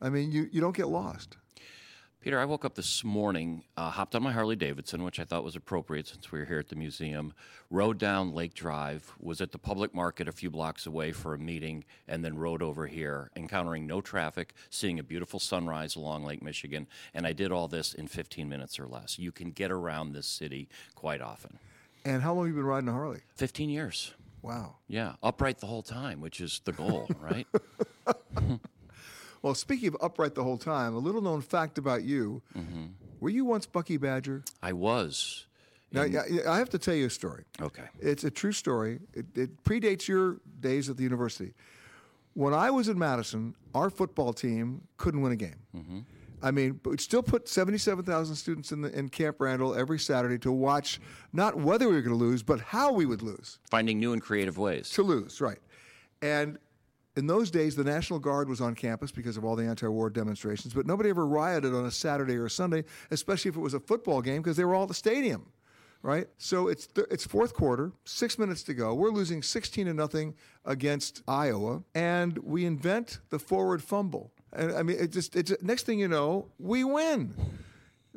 [0.00, 1.36] I mean, you, you don't get lost.
[2.20, 5.44] Peter, I woke up this morning, uh, hopped on my Harley Davidson, which I thought
[5.44, 7.32] was appropriate since we were here at the museum,
[7.70, 11.38] rode down Lake Drive, was at the public market a few blocks away for a
[11.38, 16.42] meeting, and then rode over here, encountering no traffic, seeing a beautiful sunrise along Lake
[16.42, 16.88] Michigan.
[17.14, 19.16] And I did all this in 15 minutes or less.
[19.16, 21.60] You can get around this city quite often.
[22.04, 23.20] And how long have you been riding a Harley?
[23.36, 24.12] 15 years.
[24.42, 24.74] Wow.
[24.88, 27.46] Yeah, upright the whole time, which is the goal, right?
[29.42, 32.86] Well, speaking of upright the whole time, a little known fact about you: mm-hmm.
[33.20, 34.44] were you once Bucky Badger?
[34.62, 35.46] I was.
[35.90, 37.44] Now, I I have to tell you a story.
[37.60, 37.84] Okay.
[37.98, 39.00] It's a true story.
[39.14, 41.54] It, it predates your days at the university.
[42.34, 45.56] When I was in Madison, our football team couldn't win a game.
[45.74, 45.98] Mm-hmm.
[46.42, 50.38] I mean, but we'd still put 77,000 students in, the, in Camp Randall every Saturday
[50.38, 51.00] to watch
[51.32, 53.58] not whether we were going to lose, but how we would lose.
[53.70, 54.90] Finding new and creative ways.
[54.90, 55.58] To lose, right.
[56.22, 56.58] And
[57.18, 60.08] in those days, the National Guard was on campus because of all the anti war
[60.08, 63.74] demonstrations, but nobody ever rioted on a Saturday or a Sunday, especially if it was
[63.74, 65.46] a football game because they were all at the stadium
[66.02, 66.28] right?
[66.38, 68.94] So it's th- it's fourth quarter, six minutes to go.
[68.94, 74.32] We're losing 16 to nothing against Iowa, and we invent the forward fumble.
[74.52, 77.34] And I mean, it just it's next thing you know, we win.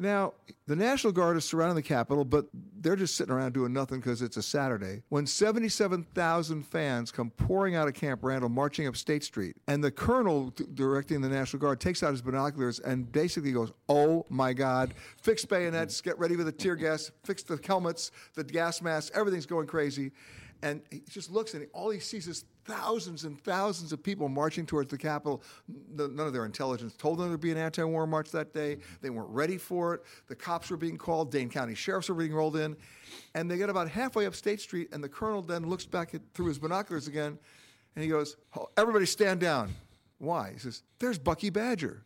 [0.02, 0.34] Now,
[0.66, 2.48] the National Guard is surrounding the Capitol, but
[2.80, 5.04] they're just sitting around doing nothing because it's a Saturday.
[5.10, 9.92] When 77,000 fans come pouring out of Camp Randall, marching up State Street, and the
[9.92, 14.54] colonel d- directing the National Guard takes out his binoculars and basically goes, Oh my
[14.54, 19.12] God, fix bayonets, get ready for the tear gas, fix the helmets, the gas masks,
[19.14, 20.12] everything's going crazy.
[20.64, 24.66] And he just looks and all he sees is thousands and thousands of people marching
[24.66, 25.42] towards the Capitol.
[25.68, 28.78] None of their intelligence told them there'd be an anti war march that day.
[29.02, 30.02] They weren't ready for it.
[30.28, 32.78] The cops were being called, Dane County sheriffs were being rolled in.
[33.34, 36.22] And they get about halfway up State Street, and the colonel then looks back at,
[36.34, 37.38] through his binoculars again,
[37.96, 39.74] and he goes, "Oh, Everybody stand down.
[40.20, 40.52] Why?
[40.54, 42.04] He says, There's Bucky Badger.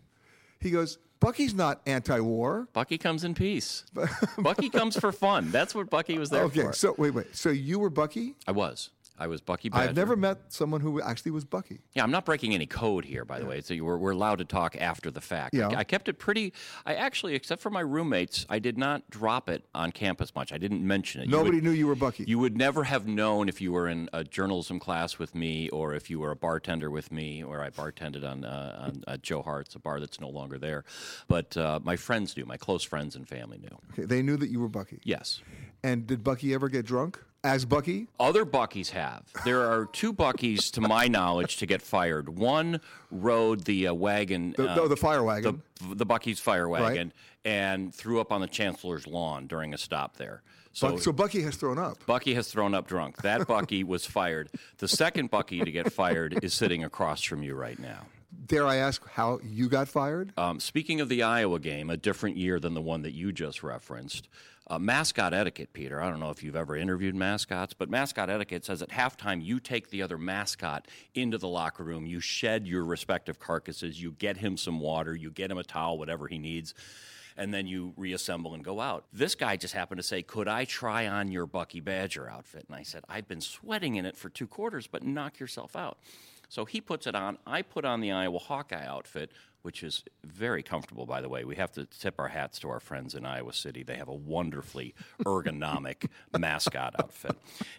[0.59, 2.67] He goes, Bucky's not anti war.
[2.73, 3.83] Bucky comes in peace.
[4.37, 5.51] Bucky comes for fun.
[5.51, 6.67] That's what Bucky was there Okay, for.
[6.67, 7.35] Okay, so wait, wait.
[7.35, 8.35] So you were Bucky?
[8.47, 8.89] I was.
[9.17, 9.89] I was Bucky Badger.
[9.89, 11.79] I've never met someone who actually was Bucky.
[11.93, 13.61] Yeah, I'm not breaking any code here, by the way.
[13.61, 15.53] So we're, we're allowed to talk after the fact.
[15.53, 15.69] Yeah.
[15.69, 16.53] I kept it pretty.
[16.85, 20.51] I actually, except for my roommates, I did not drop it on campus much.
[20.51, 21.25] I didn't mention it.
[21.25, 22.25] You Nobody would- knew you were Bucky.
[22.27, 25.93] You would never have known if you were in a journalism class with me, or
[25.93, 29.41] if you were a bartender with me, or I bartended on, uh, on uh, Joe
[29.41, 30.83] Hart's, a bar that's no longer there.
[31.27, 32.45] But uh, my friends knew.
[32.45, 33.77] My close friends and family knew.
[33.93, 34.99] Okay, they knew that you were Bucky.
[35.03, 35.41] Yes.
[35.83, 38.07] And did Bucky ever get drunk as Bucky?
[38.19, 39.23] Other Buckies have.
[39.45, 42.27] There are two Buckies, to my knowledge, to get fired.
[42.37, 42.81] One
[43.11, 44.53] rode the uh, wagon.
[44.57, 45.61] The- uh, no, the fire wagon.
[45.87, 47.13] The, the Bucky's fire wagon,
[47.45, 50.41] and threw up on the Chancellor's lawn during a stop there.
[50.73, 52.03] So, Buck- so Bucky has thrown up.
[52.05, 53.21] Bucky has thrown up drunk.
[53.21, 54.49] That Bucky was fired.
[54.79, 58.07] The second Bucky to get fired is sitting across from you right now.
[58.45, 60.31] Dare I ask how you got fired?
[60.37, 63.63] Um, speaking of the Iowa game, a different year than the one that you just
[63.63, 64.27] referenced.
[64.67, 66.01] Uh, mascot etiquette, Peter.
[66.01, 69.59] I don't know if you've ever interviewed mascots, but mascot etiquette says at halftime you
[69.59, 74.37] take the other mascot into the locker room, you shed your respective carcasses, you get
[74.37, 76.73] him some water, you get him a towel, whatever he needs,
[77.37, 79.05] and then you reassemble and go out.
[79.13, 82.65] This guy just happened to say, Could I try on your Bucky Badger outfit?
[82.67, 85.97] And I said, I've been sweating in it for two quarters, but knock yourself out.
[86.49, 87.37] So he puts it on.
[87.45, 89.31] I put on the Iowa Hawkeye outfit,
[89.61, 91.43] which is very comfortable, by the way.
[91.43, 93.83] We have to tip our hats to our friends in Iowa City.
[93.83, 94.93] They have a wonderfully
[95.25, 97.35] ergonomic mascot outfit.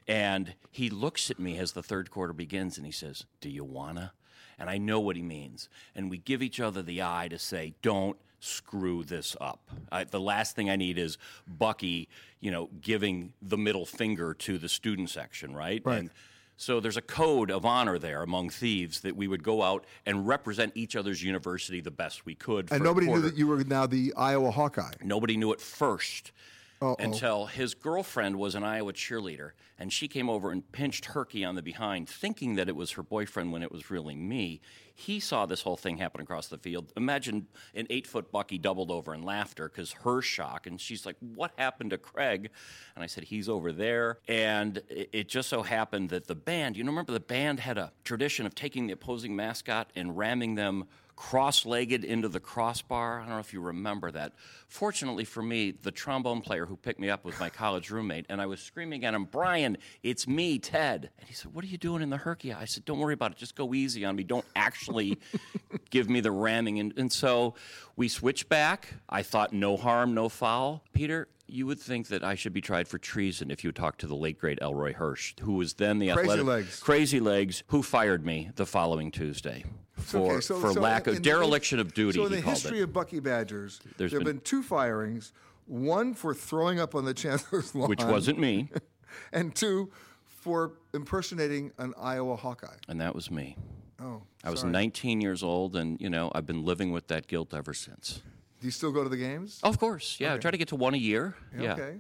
[0.09, 3.65] And he looks at me as the third quarter begins and he says, Do you
[3.65, 4.13] wanna?
[4.59, 5.69] And I know what he means.
[5.95, 9.71] And we give each other the eye to say, Don't screw this up.
[9.91, 12.09] I, the last thing I need is Bucky,
[12.41, 15.83] you know, giving the middle finger to the student section, right?
[15.85, 15.99] Right.
[15.99, 16.11] And
[16.57, 20.27] so there's a code of honor there among thieves that we would go out and
[20.27, 22.69] represent each other's university the best we could.
[22.71, 24.95] And nobody knew that you were now the Iowa Hawkeye.
[25.03, 26.33] Nobody knew it first
[26.81, 26.97] Uh-oh.
[26.99, 31.55] until his girlfriend was an Iowa cheerleader, and she came over and pinched Herky on
[31.55, 34.61] the behind, thinking that it was her boyfriend when it was really me.
[34.95, 36.93] He saw this whole thing happen across the field.
[36.97, 41.17] Imagine an eight foot Bucky doubled over in laughter because her shock, and she's like,
[41.21, 42.51] "What happened to Craig?"
[42.95, 46.77] And I said, "He's over there." And it, it just so happened that the band,
[46.77, 50.55] you know, remember the band had a tradition of taking the opposing mascot and ramming
[50.55, 50.85] them
[51.17, 53.19] cross-legged into the crossbar.
[53.19, 54.35] I don't know if you remember that.
[54.69, 58.41] Fortunately for me, the trombone player who picked me up was my college roommate, and
[58.41, 61.79] I was screaming at him, "Brian, it's me, Ted." And he said, "What are you
[61.79, 63.39] doing in the herky?" I said, "Don't worry about it.
[63.39, 64.25] Just go easy on me.
[64.25, 65.19] Don't actually
[65.91, 67.55] give me the ramming." And, and so
[67.97, 68.95] we switched back.
[69.09, 70.85] I thought, no harm, no foul.
[70.93, 74.07] Peter, you would think that I should be tried for treason if you talked to
[74.07, 76.81] the late great Elroy Hirsch, who was then the Crazy athletic Legs.
[76.81, 79.65] Crazy Legs, who fired me the following Tuesday
[79.97, 82.19] for Okay, so- for so lack of the- dereliction of duty.
[82.19, 82.85] So in he the history it.
[82.85, 85.33] of Bucky Badgers, There's there have been- been two firings:
[85.67, 88.71] one for throwing up on the Chancellor's lawn, which wasn't me,
[89.33, 89.91] and two
[90.27, 92.77] for impersonating an Iowa Hawkeye.
[92.89, 93.57] and that was me.
[94.01, 94.73] Oh, I was sorry.
[94.73, 98.21] 19 years old, and you know I've been living with that guilt ever since.
[98.61, 99.61] Do you still go to the games?
[99.63, 100.35] Of course, yeah.
[100.35, 101.35] I try to get to one a year.
[101.59, 101.73] Yeah.
[101.75, 101.97] Okay.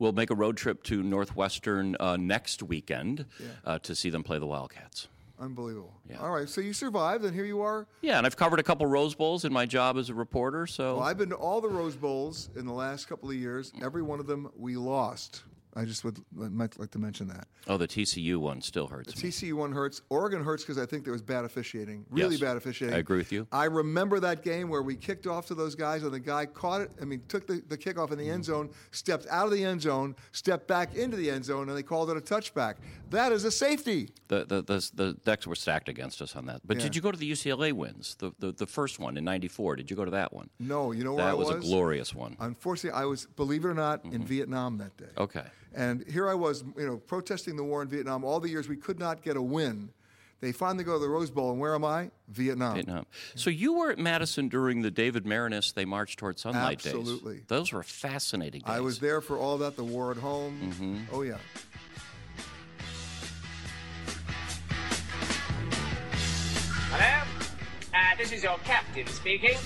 [0.00, 3.26] We'll make a road trip to Northwestern uh, next weekend
[3.64, 5.06] uh, to see them play the Wildcats.
[5.38, 5.92] Unbelievable.
[6.08, 6.18] Yeah.
[6.20, 7.86] All right, so you survived, and here you are.
[8.02, 10.66] Yeah, and I've covered a couple Rose Bowls in my job as a reporter.
[10.66, 13.72] So Well, I've been to all the Rose Bowls in the last couple of years.
[13.82, 15.42] Every one of them we lost.
[15.76, 17.46] I just would might like to mention that.
[17.68, 19.28] oh, the TCU one still hurts me.
[19.30, 20.02] TCU one hurts.
[20.08, 22.04] Oregon hurts because I think there was bad officiating.
[22.10, 22.94] Really Yes, bad officiating.
[22.94, 23.46] I agree with you.
[23.50, 26.80] I remember that game where we kicked off to those guys, and the guy caught
[26.80, 26.90] it.
[27.00, 29.82] I mean, took the, the kickoff in the end zone, stepped out of the end
[29.82, 32.76] zone, stepped back into the end zone, and they called it a touchback.
[33.10, 34.10] That is a safety.
[34.28, 36.60] The, the, the, the decks were stacked against us on that.
[36.64, 36.84] But Yeah.
[36.84, 38.16] did you go to the UCLA wins?
[38.18, 39.76] The, the, the first one in 94.
[39.76, 40.50] Did you go to that one?
[40.58, 41.64] No, you know where that I was, was?
[41.64, 42.36] a glorious one.
[42.40, 44.24] Unfortunately, I was, believe it or not, in mm-hmm.
[44.24, 45.06] Vietnam that day.
[45.18, 45.44] Okay.
[45.74, 48.24] And here I was, you know, protesting the war in Vietnam.
[48.24, 49.90] All the years we could not get a win.
[50.40, 52.10] They finally go to the Rose Bowl, and where am I?
[52.28, 52.74] Vietnam.
[52.74, 53.06] Vietnam.
[53.34, 56.94] So you were at Madison during the David Maraniss They March Toward Sunlight days.
[56.94, 57.40] Absolutely.
[57.48, 58.70] Those were fascinating days.
[58.70, 61.06] I was there for all that, the war at home.
[61.12, 61.38] Oh, yeah.
[66.90, 67.24] Hello?
[67.94, 69.56] Uh, this is your captain speaking.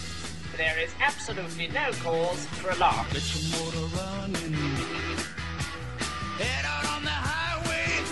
[0.57, 3.07] There is absolutely no cause for alarm.
[6.39, 8.03] Head out on the highway.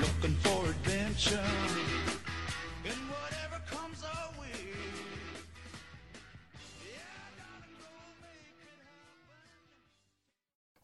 [0.00, 1.44] Looking for adventure.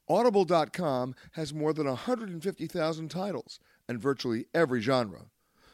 [0.09, 5.23] Audible.com has more than 150,000 titles and virtually every genre.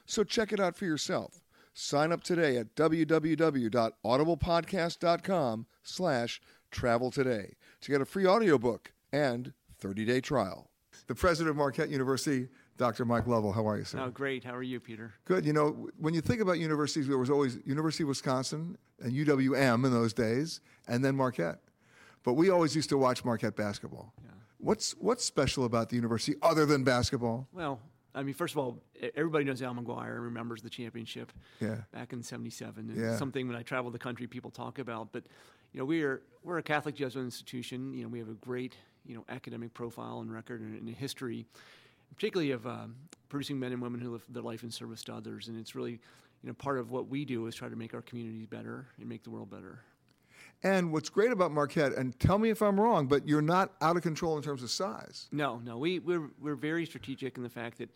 [0.06, 1.44] So check it out for yourself.
[1.74, 10.20] Sign up today at www.audiblepodcast.com slash travel today to get a free audiobook and 30-day
[10.20, 10.68] trial.
[11.06, 13.04] The president of Marquette University, Dr.
[13.04, 13.52] Mike Lovell.
[13.52, 13.98] How are you, sir?
[14.00, 14.44] Oh, great.
[14.44, 15.12] How are you, Peter?
[15.24, 15.44] Good.
[15.44, 19.84] You know, when you think about universities, there was always University of Wisconsin and UWM
[19.84, 21.58] in those days, and then Marquette.
[22.22, 24.14] But we always used to watch Marquette basketball.
[24.58, 27.48] What's what's special about the university other than basketball?
[27.52, 27.80] Well,
[28.14, 28.78] I mean, first of all,
[29.16, 31.78] everybody knows Al McGuire and remembers the championship Yeah.
[31.90, 32.90] back in '77.
[32.90, 33.16] And Yeah.
[33.16, 35.10] something when I travel the country, people talk about.
[35.12, 35.24] But
[35.72, 37.92] you know, we're we're a Catholic Jesuit institution.
[37.92, 41.46] You know, we have a great you know academic profile and record and, and history,
[42.14, 42.96] particularly of um,
[43.28, 45.48] producing men and women who live their life in service to others.
[45.48, 48.02] And it's really you know part of what we do is try to make our
[48.02, 49.80] communities better and make the world better.
[50.64, 53.96] And what's great about Marquette, and tell me if I'm wrong, but you're not out
[53.96, 55.28] of control in terms of size.
[55.32, 57.90] No, no, we we're we're very strategic in the fact that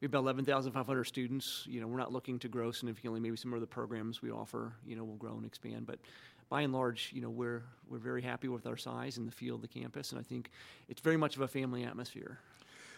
[0.00, 1.64] we have about 11,500 students.
[1.66, 3.20] You know, we're not looking to grow significantly.
[3.20, 5.86] Maybe some of the programs we offer, you know, will grow and expand.
[5.86, 5.98] But
[6.48, 9.54] by and large, you know, we're we're very happy with our size and the feel
[9.54, 10.50] of the campus, and I think
[10.88, 12.38] it's very much of a family atmosphere.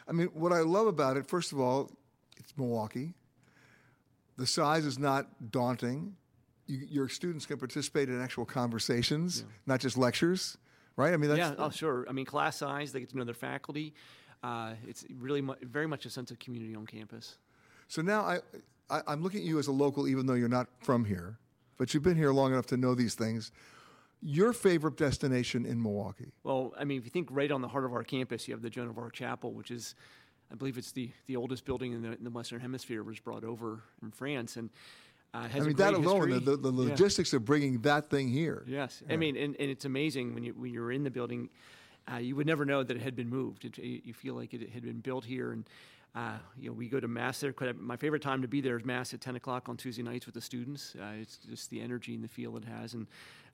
[0.07, 1.91] I mean, what I love about it, first of all,
[2.39, 3.15] it's Milwaukee.
[4.39, 6.17] The size is not daunting.
[6.67, 10.57] You, your students can participate in actual conversations, not just lectures,
[10.97, 11.13] right?
[11.13, 12.07] I mean, that's yeah, oh sure.
[12.09, 13.95] I mean, class size, they get to know their faculty.
[14.43, 17.39] Uh, it's really mu- very much a sense of community on campus.
[17.89, 18.39] So now I,
[18.89, 21.39] I, I'm looking at you as a local, even though you're not from here,
[21.79, 23.51] but you've been here long enough to know these things.
[24.21, 26.33] Your favorite destination in Milwaukee?
[26.43, 28.63] Well, I mean, if you think right on the heart of our campus, you have
[28.63, 29.95] the Joan of Arc Chapel, which is,
[30.53, 33.05] I believe, it's the, the oldest building in the, in the Western Hemisphere.
[33.05, 34.71] Was brought over from France, and
[35.33, 36.91] uh, has I a mean, that alone, the, the, the Yeah.
[36.91, 38.65] logistics of bringing that thing here.
[38.67, 39.15] Yes, Yeah.
[39.15, 41.49] I mean, and, and it's amazing when you when you're in the building,
[42.13, 43.67] uh, you would never know that it had been moved.
[43.67, 45.65] It, you you feel like it had been built here, and
[46.15, 47.55] uh, you know we go to mass there.
[47.79, 50.35] My favorite time to be there is mass at 10 o'clock on Tuesday nights with
[50.35, 50.97] the students.
[50.99, 53.07] Uh, it's just the energy and the feel it has, and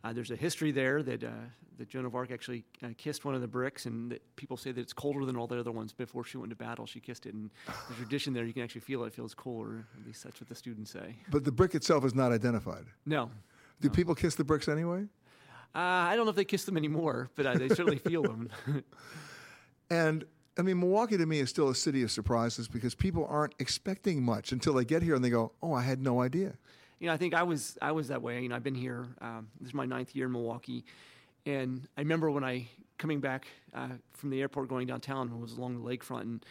[0.04, 1.30] uh, there's a history there that uh,
[1.78, 4.70] that Joan of Arc actually uh, kissed one of the bricks, and that people say
[4.70, 5.92] that it's colder than all the other ones.
[5.92, 7.50] Before she went to battle, she kissed it, and
[7.88, 9.08] the tradition there, you can actually feel it.
[9.08, 9.86] It feels cooler.
[9.98, 11.16] At least that's what the students say.
[11.30, 12.84] But the brick itself is not identified.
[13.06, 13.30] No.
[13.80, 15.06] Do people kiss the bricks anyway?
[15.74, 18.48] Uh, I don't know if they kiss them anymore, but uh, they certainly feel them.
[19.90, 20.24] And
[20.56, 24.22] I mean, Milwaukee to me is still a city of surprises because people aren't expecting
[24.22, 26.54] much until they get here and they go, "Oh, I had no idea."
[27.00, 28.42] You know, I think I was I was that way.
[28.42, 29.06] You know, I've been here.
[29.20, 30.84] Um, this is my ninth year in Milwaukee,
[31.44, 35.82] and I remember when I coming back uh, from the airport going downtown was along
[35.82, 36.46] the lakefront and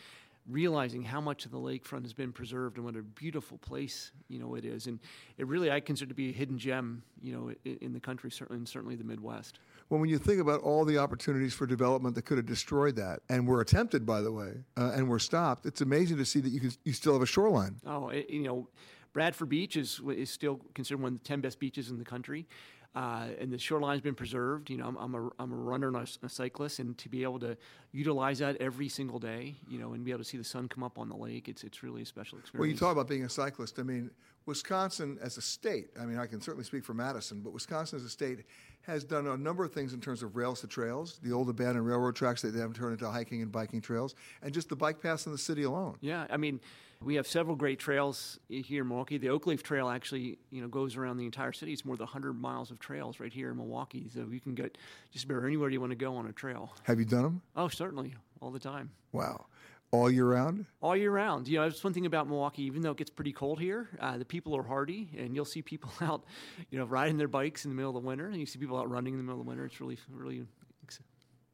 [0.49, 4.37] realizing how much of the lakefront has been preserved and what a beautiful place you
[4.37, 4.99] know it is, and
[5.37, 7.03] it really I consider to be a hidden gem.
[7.21, 9.59] You know, in, in the country, certainly, and certainly the Midwest.
[9.93, 13.19] Well, when you think about all the opportunities for development that could have destroyed that,
[13.29, 16.49] and were attempted, by the way, uh, and were stopped, it's amazing to see that
[16.49, 17.75] you can, you still have a shoreline.
[17.86, 18.67] Oh, it, you know,
[19.13, 22.47] Bradford Beach is is still considered one of the ten best beaches in the country,
[22.95, 24.71] uh, and the shoreline's been preserved.
[24.71, 27.38] You know, I'm, I'm a I'm a runner and a cyclist, and to be able
[27.41, 27.56] to
[27.91, 30.84] utilize that every single day, you know, and be able to see the sun come
[30.84, 32.60] up on the lake, it's it's really a special experience.
[32.60, 33.77] Well, you talk about being a cyclist.
[33.77, 34.10] I mean,
[34.47, 38.06] Wisconsin as a state, I mean, I can certainly speak for Madison, but Wisconsin as
[38.06, 38.39] a state
[38.83, 41.85] has done a number of things in terms of rails to trails, the old abandoned
[41.85, 45.01] railroad tracks that they haven't turned into hiking and biking trails, and just the bike
[45.01, 45.95] paths in the city alone.
[46.01, 46.59] Yeah, I mean,
[47.01, 49.17] we have several great trails here in Milwaukee.
[49.17, 51.73] The Oak Leaf Trail actually, you know, goes around the entire city.
[51.73, 54.77] It's more than 100 miles of trails right here in Milwaukee, so you can get
[55.11, 56.73] just about anywhere you want to go on a trail.
[56.83, 57.41] Have you done them?
[57.55, 58.91] Oh, certainly, all the time.
[59.11, 59.45] Wow.
[59.93, 60.65] All year round?
[60.82, 61.47] all year round.
[61.47, 62.63] You know, that's one thing about Milwaukee.
[62.63, 65.62] Even though it gets pretty cold here, uh, the people are hardy, and you'll see
[65.62, 66.25] people out,
[66.71, 68.77] you know, riding their bikes in the middle of the winter, and you see people
[68.79, 69.65] out running in the middle of the winter.
[69.65, 70.45] It's really, really.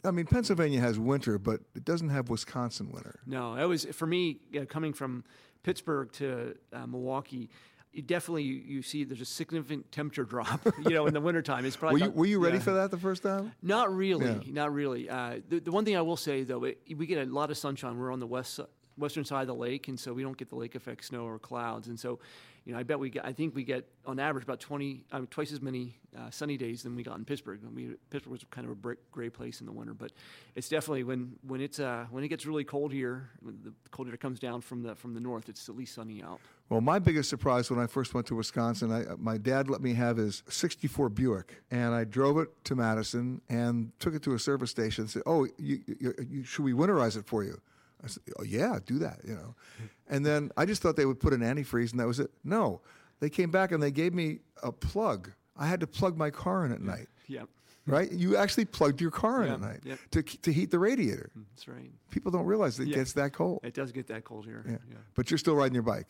[0.06, 3.20] I mean, Pennsylvania has winter, but it doesn't have Wisconsin winter.
[3.26, 5.26] No, it was for me uh, coming from
[5.64, 7.50] Pittsburgh to uh, Milwaukee.
[7.92, 10.62] You definitely you, you see there's a significant temperature drop.
[10.84, 12.64] You know, in the wintertime, it's probably Were you, about- were you ready yeah.
[12.64, 13.52] for that the first time?
[13.62, 14.40] Not really, Yeah.
[14.54, 15.10] not really.
[15.10, 17.58] Uh, the, the one thing I will say though, it, we get a lot of
[17.58, 17.98] sunshine.
[17.98, 18.60] We're on the west
[18.98, 21.40] western side of the lake, and so we don't get the lake effect snow or
[21.40, 21.88] clouds.
[21.88, 22.20] And so,
[22.66, 23.26] you know, I bet we get.
[23.26, 26.58] I think we get on average about twenty, I mean, twice as many uh, sunny
[26.58, 27.62] days than we got in Pittsburgh.
[27.66, 30.12] I mean, Pittsburgh was kind of a brick gray place in the winter, but
[30.56, 34.10] it's definitely when when it's uh, when it gets really cold here, when the cold
[34.10, 35.50] air comes down from the from the north.
[35.50, 36.40] It's at least sunny out.
[36.70, 39.96] Well, my biggest surprise when I first went to Wisconsin, I, my dad let me
[39.96, 44.40] have his 64 Buick, and I drove it to Madison and took it to a
[44.40, 47.60] service station and said, "Oh, you, you, you, should we winterize it for you?"
[48.04, 49.56] I said, "Oh yeah, do that." You know,
[50.10, 52.30] and then I just thought they would put an antifreeze and that was it.
[52.44, 52.82] No,
[53.20, 55.32] they came back and they gave me a plug.
[55.58, 57.08] I had to plug my car in at night.
[57.28, 57.44] Yeah.
[57.88, 58.12] Right?
[58.12, 60.00] You actually plugged your car in Yeah, at night yep.
[60.12, 61.32] to to heat the radiator.
[61.36, 61.90] Mm, that's right.
[62.12, 62.98] People don't realize it Yeah.
[62.98, 63.62] gets that cold.
[63.64, 64.64] It does get that cold here.
[64.68, 64.78] Yeah.
[64.88, 64.98] yeah.
[65.16, 66.08] But you're still riding your bike.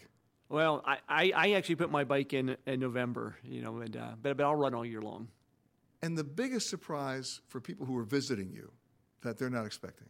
[0.50, 4.12] Well, I, I, I actually put my bike in in November, you know, and uh,
[4.22, 5.28] but but I'll run all year long.
[6.02, 8.72] And the biggest surprise for people who are visiting you
[9.22, 10.08] that they're not expecting.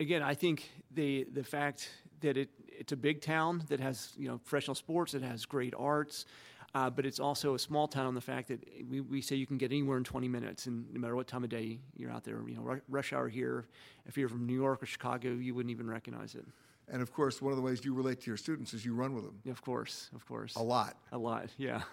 [0.00, 1.88] again, I think the the fact
[2.20, 5.74] that it it's a big town that has you know professional sports, it has great
[5.78, 6.26] arts,
[6.74, 9.58] uh, but it's also a small town the fact that we, we say you can
[9.58, 12.40] get anywhere in 20 minutes, and no matter what time of day you're out there,
[12.48, 13.66] you know, rush hour here,
[14.06, 16.46] if you're from New York or Chicago, you wouldn't even recognize it.
[16.88, 19.14] And of course, one of the ways you relate to your students is you run
[19.14, 19.38] with them.
[19.50, 20.56] Of course, of course.
[20.56, 20.96] A lot.
[21.12, 21.82] A lot, yeah.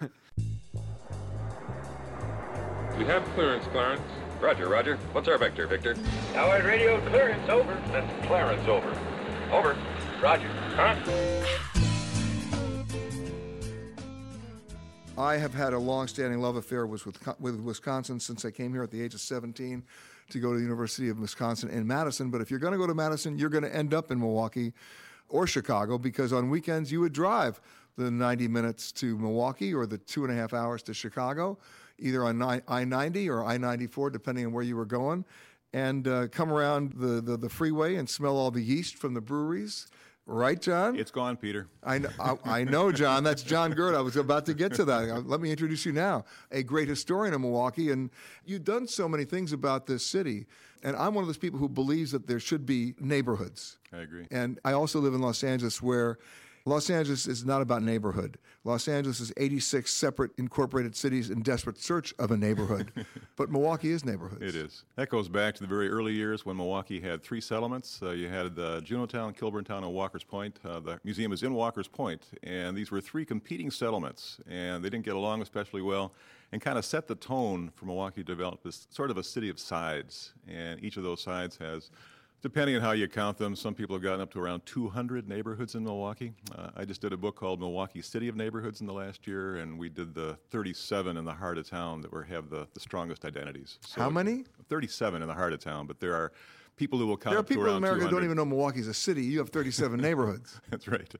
[2.98, 4.02] We have clearance, Clarence.
[4.42, 4.96] Roger, Roger.
[5.12, 5.96] What's our vector, Victor?
[6.34, 7.72] Howard radio clearance over.
[7.86, 8.90] That's Clarence over.
[9.50, 9.74] Over.
[10.20, 10.48] Roger.
[10.76, 10.96] Huh?
[15.16, 18.82] I have had a long-standing love affair with, with, with Wisconsin since I came here
[18.82, 19.82] at the age of 17
[20.30, 22.30] to go to the University of Wisconsin in Madison.
[22.30, 24.72] But if you're going to go to Madison, you're going to end up in Milwaukee
[25.28, 27.60] or Chicago because on weekends you would drive
[27.96, 31.58] the 90 minutes to Milwaukee or the two and a half hours to Chicago,
[31.98, 35.24] either on I 90 or I 94, depending on where you were going,
[35.72, 39.20] and uh, come around the, the, the freeway and smell all the yeast from the
[39.20, 39.86] breweries.
[40.30, 40.96] Right, John?
[40.96, 41.66] It's gone, Peter.
[41.82, 43.24] I know, I, I know, John.
[43.24, 43.96] That's John Gurda.
[43.96, 45.10] I was about to get to that.
[45.10, 47.90] Uh, Let me introduce you now, a great historian of Milwaukee.
[47.90, 48.10] And
[48.44, 50.46] you've done so many things about this city.
[50.84, 53.78] And I'm one of those people who believes that there should be neighborhoods.
[53.92, 54.28] I agree.
[54.30, 56.20] And I also live in Los Angeles where
[56.66, 58.38] Los Angeles is not about neighborhood.
[58.64, 62.92] Los Angeles is 86 separate incorporated cities in desperate search of a neighborhood.
[63.36, 64.42] but Milwaukee is neighborhoods.
[64.42, 64.84] It is.
[64.96, 68.00] That goes back to the very early years when Milwaukee had three settlements.
[68.02, 70.58] Uh, you had the uh, Juneautown, Kilbourntown, and Walker's Point.
[70.62, 74.90] Uh, the museum is in Walker's Point, and these were three competing settlements, and they
[74.90, 76.12] didn't get along especially well,
[76.52, 79.48] and kind of set the tone for Milwaukee to develop this sort of a city
[79.48, 80.34] of sides.
[80.46, 81.90] And each of those sides has
[82.42, 85.74] Depending on how you count them, some people have gotten up to around 200 neighborhoods
[85.74, 86.32] in Milwaukee.
[86.56, 89.56] Uh, I just did a book called Milwaukee City of Neighborhoods in the last year,
[89.56, 92.80] and we did the 37 in the heart of town that were, have the, the
[92.80, 93.78] strongest identities.
[93.86, 94.44] So How many?
[94.70, 96.32] 37 in the heart of town, but there are
[96.76, 98.94] people who will count There are people in America who don't even know Milwaukee's a
[98.94, 99.22] city.
[99.22, 100.58] You have 37 neighborhoods.
[100.70, 101.12] That's right.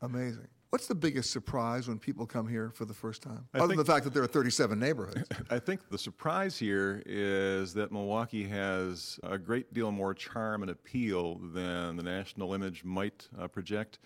[0.00, 0.48] Amazing.
[0.72, 3.46] What's the biggest surprise when people come here for the first time?
[3.52, 5.22] I Other think- than the fact that there are 37 neighborhoods.
[5.50, 10.70] I think the surprise here is that Milwaukee has a great deal more charm and
[10.70, 13.98] appeal than the national image might uh, project.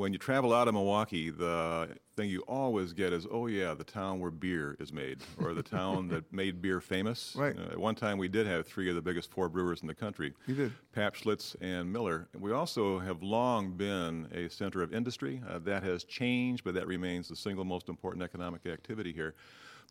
[0.00, 3.84] When you travel out of Milwaukee, the thing you always get is, oh, yeah, the
[3.84, 7.36] town where beer is made, or the town that made beer famous.
[7.36, 7.54] Right.
[7.54, 9.94] Uh, at one time, we did have three of the biggest four brewers in the
[9.94, 10.72] country You did.
[10.94, 12.28] Pabst Schlitz and Miller.
[12.38, 15.42] We also have long been a center of industry.
[15.46, 19.34] Uh, that has changed, but that remains the single most important economic activity here.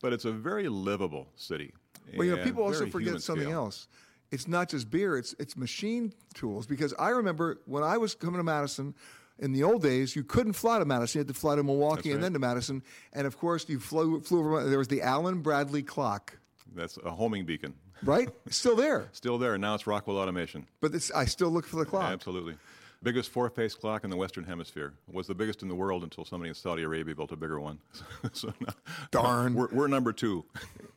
[0.02, 1.72] But it's a very livable city.
[2.18, 3.66] Well, you know, people also forget something scale.
[3.66, 3.88] else.
[4.32, 6.66] It's not just beer; it's it's machine tools.
[6.66, 8.96] Because I remember when I was coming to Madison.
[9.40, 11.20] In the old days, you couldn't fly to Madison.
[11.20, 12.84] You had to fly to Milwaukee That's and then to Madison.
[13.14, 14.70] And of course, you flew, flew over.
[14.70, 16.38] There was the Allen Bradley clock,
[16.76, 17.74] That's a homing beacon.
[18.04, 18.30] right?
[18.50, 19.08] Still there.
[19.14, 19.58] Still there.
[19.58, 20.68] Now it's Rockwell Automation.
[20.82, 22.12] But it's, I still look for the clock.
[22.12, 22.56] Absolutely.
[23.02, 24.94] Biggest four-phase clock in the Western Hemisphere.
[25.10, 27.80] Was the biggest in the world until somebody in Saudi Arabia built a bigger one.
[28.34, 28.74] so now,
[29.12, 29.54] Darn.
[29.54, 30.46] We're, we're number two.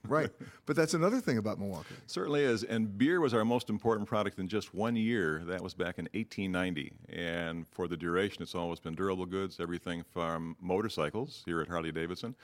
[0.09, 0.30] Right.
[0.66, 1.94] But that's another thing about Milwaukee.
[2.09, 2.64] Certainly is.
[2.64, 5.44] And beer was our most important product in just one year.
[5.46, 6.92] That was back in 1890.
[7.09, 11.92] And for the duration, it's always been durable goods, everything from motorcycles here at Harley
[11.92, 12.34] Davidson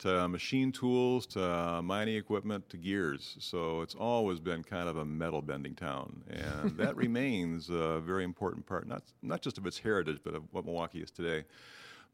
[0.00, 3.36] to machine tools to mining equipment to gears.
[3.38, 6.22] So it's always been kind of a metal bending town.
[6.28, 10.42] And that remains a very important part, not, not just of its heritage, but of
[10.52, 11.44] what Milwaukee is today.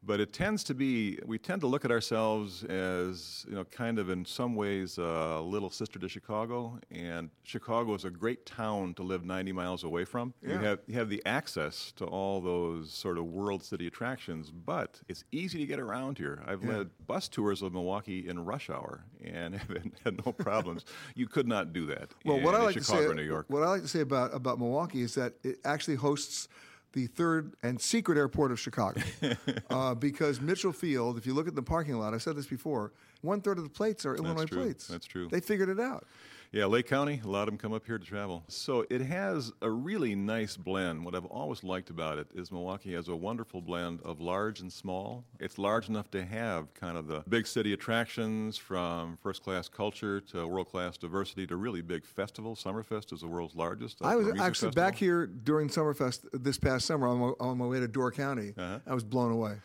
[0.03, 3.99] But it tends to be, we tend to look at ourselves as, you know, kind
[3.99, 6.79] of in some ways a little sister to Chicago.
[6.91, 10.33] And Chicago is a great town to live 90 miles away from.
[10.41, 15.01] You, have, you have the access to all those sort of world city attractions, but
[15.09, 16.41] it's easy to get around here.
[16.47, 16.77] I've Yeah.
[16.77, 19.55] led bus tours of Milwaukee in rush hour and
[20.05, 20.85] had no problems.
[21.15, 23.23] you could not do that Well, in, what I like Chicago to or say, New
[23.23, 23.45] York.
[23.49, 26.47] what I like to say about about Milwaukee is that it actually hosts
[26.93, 29.01] the third and secret airport of Chicago,
[29.69, 31.17] uh, because Mitchell Field.
[31.17, 32.93] If you look at the parking lot, I said this before.
[33.21, 34.63] One third of the plates are Illinois true.
[34.63, 34.87] plates.
[34.87, 35.27] That's true.
[35.29, 36.05] They figured it out.
[36.51, 38.43] Yeah, Lake County, a lot of them come up here to travel.
[38.47, 41.03] So it has a really nice blend.
[41.03, 44.71] What I've always liked about it is Milwaukee has a wonderful blend of large and
[44.71, 45.25] small.
[45.39, 50.21] It's large enough to have kind of the big city attractions from first class culture
[50.21, 52.63] to world class diversity to really big festivals.
[52.63, 53.97] Summerfest is the world's largest.
[54.01, 54.73] I was actually festival.
[54.73, 58.53] back here during Summerfest this past summer on my, on my way to Door County.
[58.57, 58.79] Uh-huh.
[58.87, 59.57] I was blown away.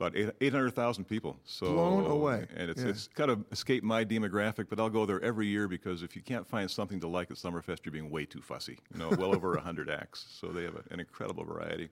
[0.00, 1.36] About 800,000 people.
[1.44, 2.46] So Blown away.
[2.56, 2.88] And it's, Yeah.
[2.88, 6.22] it's kind of escaped my demographic, but I'll go there every year because if you
[6.22, 8.78] can't find something to like at Summerfest, you're being way too fussy.
[8.92, 10.26] You know, well over 100 acts.
[10.40, 11.90] So they have a, an incredible variety.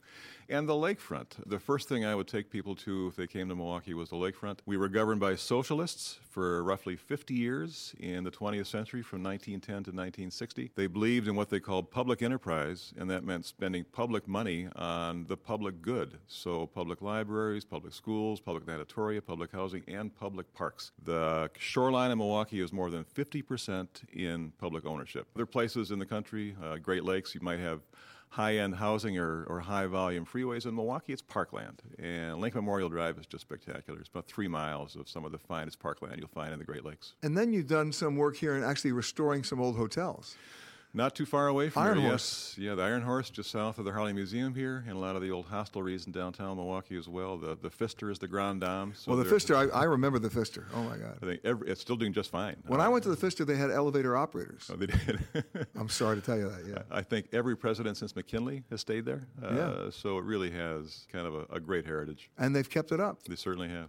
[0.49, 1.29] And the lakefront.
[1.47, 4.17] The first thing I would take people to if they came to Milwaukee was the
[4.17, 4.59] lakefront.
[4.67, 9.75] We were governed by socialists for roughly 50 years in the 20th century from 1910
[9.85, 10.73] to 1960.
[10.75, 15.25] They believed in what they called public enterprise, and that meant spending public money on
[15.29, 16.19] the public good.
[16.27, 20.93] So public libraries, public schools, public sanatoria, public housing, and public parks.
[21.05, 25.27] The shoreline of Milwaukee is more than 50% in public ownership.
[25.37, 27.81] Other places in the country, uh, Great Lakes, you might have
[28.33, 30.65] high-end housing or, or high-volume freeways.
[30.65, 34.01] In Milwaukee, it's parkland, and Lake Memorial Drive is just spectacular.
[34.01, 36.83] It's about three miles of some of the finest parkland you'll find in the Great
[36.83, 37.13] Lakes.
[37.23, 40.37] And then you've done some work here in actually restoring some old hotels.
[40.95, 42.55] Not too far away from Iron here, Horse.
[42.59, 42.65] yes.
[42.67, 45.23] Yeah, the Iron Horse, just south of the Harley Museum here, and a lot of
[45.23, 47.39] the old hostelries in downtown Milwaukee as well.
[47.39, 48.93] The the Pfister is the Grand Dame.
[48.95, 50.67] so well, the they're- I, I remember the Pfister.
[50.75, 51.17] Oh my God!
[51.23, 52.57] I think every, it's still doing just fine.
[52.67, 54.71] When I went to the Pfister, they had elevator operators.
[54.71, 55.25] Oh, they did.
[55.77, 56.67] I'm sorry to tell you that.
[56.69, 56.83] Yeah.
[56.91, 59.23] I think every president since McKinley has stayed there.
[59.43, 59.91] Uh, Yeah.
[59.91, 62.29] So it really has kind of a, a great heritage.
[62.39, 63.23] And they've kept it up.
[63.25, 63.89] They certainly have.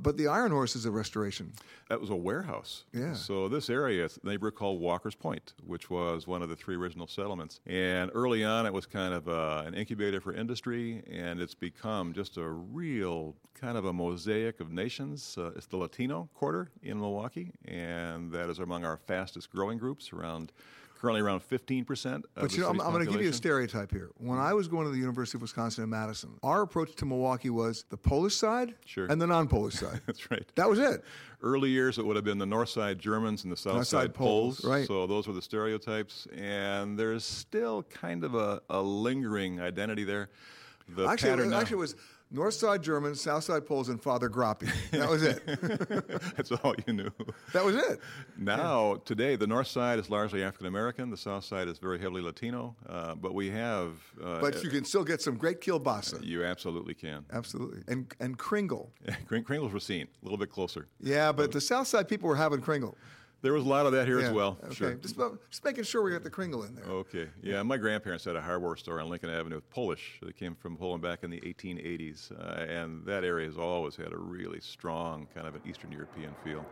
[0.00, 1.52] But the Iron Horse is a restoration.
[1.88, 2.84] That was a warehouse.
[2.92, 3.14] Yeah.
[3.14, 7.08] So this area, a neighborhood called Walker's Point, which was one of the three original
[7.08, 7.60] settlements.
[7.66, 12.12] And early on, it was kind of uh, an incubator for industry, and it's become
[12.12, 15.36] just a real kind of a mosaic of nations.
[15.36, 20.12] Uh, it's the Latino quarter in Milwaukee, and that is among our fastest growing groups,
[20.12, 20.52] around
[20.98, 22.24] currently around 15 percent.
[22.34, 24.10] But you know, I'm, I'm going to give you a stereotype here.
[24.18, 27.50] When I was going to the University of Wisconsin in Madison, our approach to Milwaukee
[27.50, 29.06] was the Polish side Sure.
[29.06, 30.00] and the non-Polish side.
[30.06, 30.44] That's right.
[30.56, 31.04] That was it.
[31.40, 34.12] Early years, it would have been the North Side Germans and the South, North Side
[34.12, 34.86] Poles, right.
[34.86, 40.30] So those were the stereotypes, and there's still kind of a, a lingering identity there.
[40.88, 41.96] The actually, pattern it, actually, it was
[42.30, 44.68] North Side Germans, South Side Poles, and Father Groppi.
[44.90, 45.42] That was it.
[46.36, 47.10] That's all you knew.
[47.54, 48.00] that was it.
[48.36, 51.10] Now, today, the North Side is largely African American.
[51.10, 52.76] The South Side is very heavily Latino.
[52.86, 53.92] Uh, but we have.
[54.22, 56.22] Uh, But you can still get some great kielbasa.
[56.22, 57.24] You absolutely can.
[57.32, 57.82] Absolutely.
[57.88, 58.92] And and Kringle.
[59.26, 60.86] Kring- Kringles were seen a little bit closer.
[61.00, 62.96] Yeah, but the South Side people were having Kringle.
[63.40, 64.58] There was a lot of that here Yeah, as well.
[64.64, 64.74] Okay.
[64.74, 64.94] Sure.
[64.94, 66.84] Just, just making sure we got the Kringle in there.
[66.84, 67.28] Okay.
[67.40, 70.18] Yeah, my grandparents had a hardware store on Lincoln Avenue with Polish.
[70.22, 74.12] They came from Poland back in the 1880s, uh, and that area has always had
[74.12, 76.66] a really strong kind of an Eastern European feel.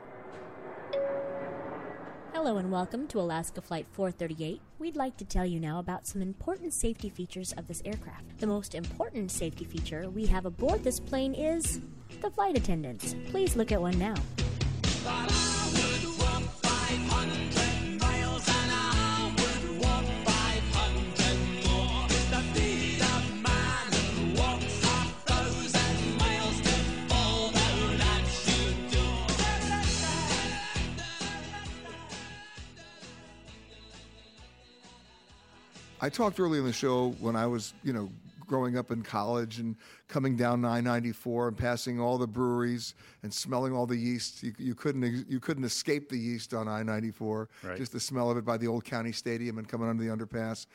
[2.32, 4.60] Hello and welcome to Alaska Flight 438.
[4.80, 8.38] We'd like to tell you now about some important safety features of this aircraft.
[8.38, 11.80] The most important safety feature we have aboard this plane is
[12.20, 13.14] the flight attendants.
[13.28, 14.16] Please look at one now.
[36.00, 38.10] I talked earlier in the show when I was, you know,
[38.46, 39.74] growing up in college and
[40.08, 44.42] coming down 994 and passing all the breweries and smelling all the yeast.
[44.42, 47.46] You, you couldn't you couldn't escape the yeast on I-94.
[47.62, 47.76] Right.
[47.76, 50.66] Just the smell of it by the old county stadium and coming under the underpass.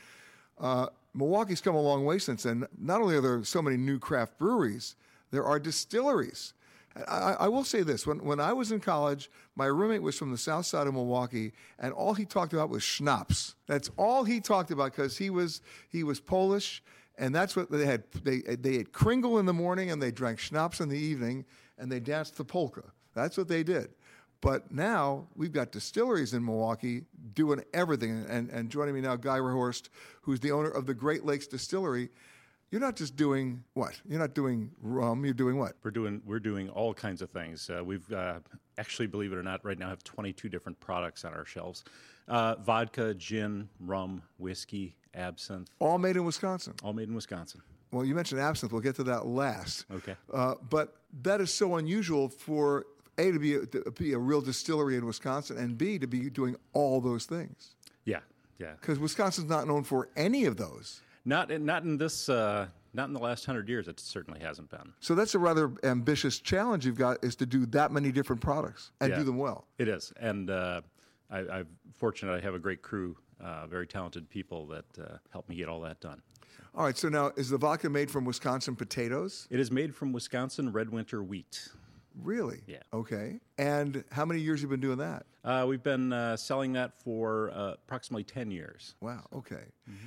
[0.60, 2.66] Uh, Milwaukee's come a long way since then.
[2.78, 4.96] Not only are there so many new craft breweries,
[5.32, 6.54] there are distilleries.
[7.08, 10.32] I, I will say this: when when I was in college, my roommate was from
[10.32, 13.56] the south side of Milwaukee, and all he talked about was schnapps.
[13.68, 16.84] That's all he talked about because he was he was Polish,
[17.18, 18.04] and that's what they had.
[18.24, 21.46] They they ate Kringle in the morning, and they drank schnapps in the evening,
[21.78, 22.84] and they danced the polka.
[23.14, 23.92] That's what they did.
[24.42, 28.26] But now we've got distilleries in Milwaukee doing everything.
[28.28, 29.90] And, and joining me now, Guy Rehorst,
[30.24, 32.10] who's the owner of the Great Lakes Distillery.
[32.72, 34.00] You're not just doing what?
[34.08, 35.26] You're not doing rum.
[35.26, 35.74] You're doing what?
[35.84, 37.70] We're doing we're doing all kinds of things.
[37.70, 38.40] Uh, we've uh,
[38.78, 41.84] actually, believe it or not, right now have 22 different products on our shelves:
[42.30, 45.70] uh, vodka, gin, rum, whiskey, absinthe.
[45.80, 46.74] All made in Wisconsin.
[46.82, 47.62] All made in Wisconsin.
[47.92, 48.72] Well, you mentioned absinthe.
[48.72, 49.84] We'll get to that last.
[49.94, 50.16] Okay.
[50.34, 52.86] Uh, but that is so unusual for
[53.18, 56.30] A, to be a, to be a real distillery in Wisconsin, and B, to be
[56.30, 57.76] doing all those things.
[58.06, 58.20] Yeah,
[58.60, 58.76] yeah.
[58.80, 61.02] Because Wisconsin's not known for any of those.
[61.26, 62.30] Not in, not in this.
[62.30, 63.88] Uh, not in the last hundred years.
[63.88, 64.92] It certainly hasn't been.
[65.00, 68.92] So that's a rather ambitious challenge you've got is to do that many different products
[69.00, 69.20] and Yeah.
[69.20, 69.66] do them well.
[69.78, 70.82] It is, and uh,
[71.30, 72.34] I, I'm fortunate.
[72.34, 75.80] I have a great crew, uh, very talented people that uh, help me get all
[75.82, 76.22] that done.
[76.76, 79.48] All right, so now is the vodka made from Wisconsin potatoes?
[79.50, 81.70] It is made from Wisconsin red winter wheat.
[82.22, 82.62] Really?
[82.68, 82.80] Yeah.
[82.94, 83.40] Okay.
[83.58, 85.26] And how many years you've been doing that?
[85.44, 88.96] Uh, we've been uh, selling that for uh, approximately 10 years.
[89.02, 89.26] Wow.
[89.34, 89.64] Okay.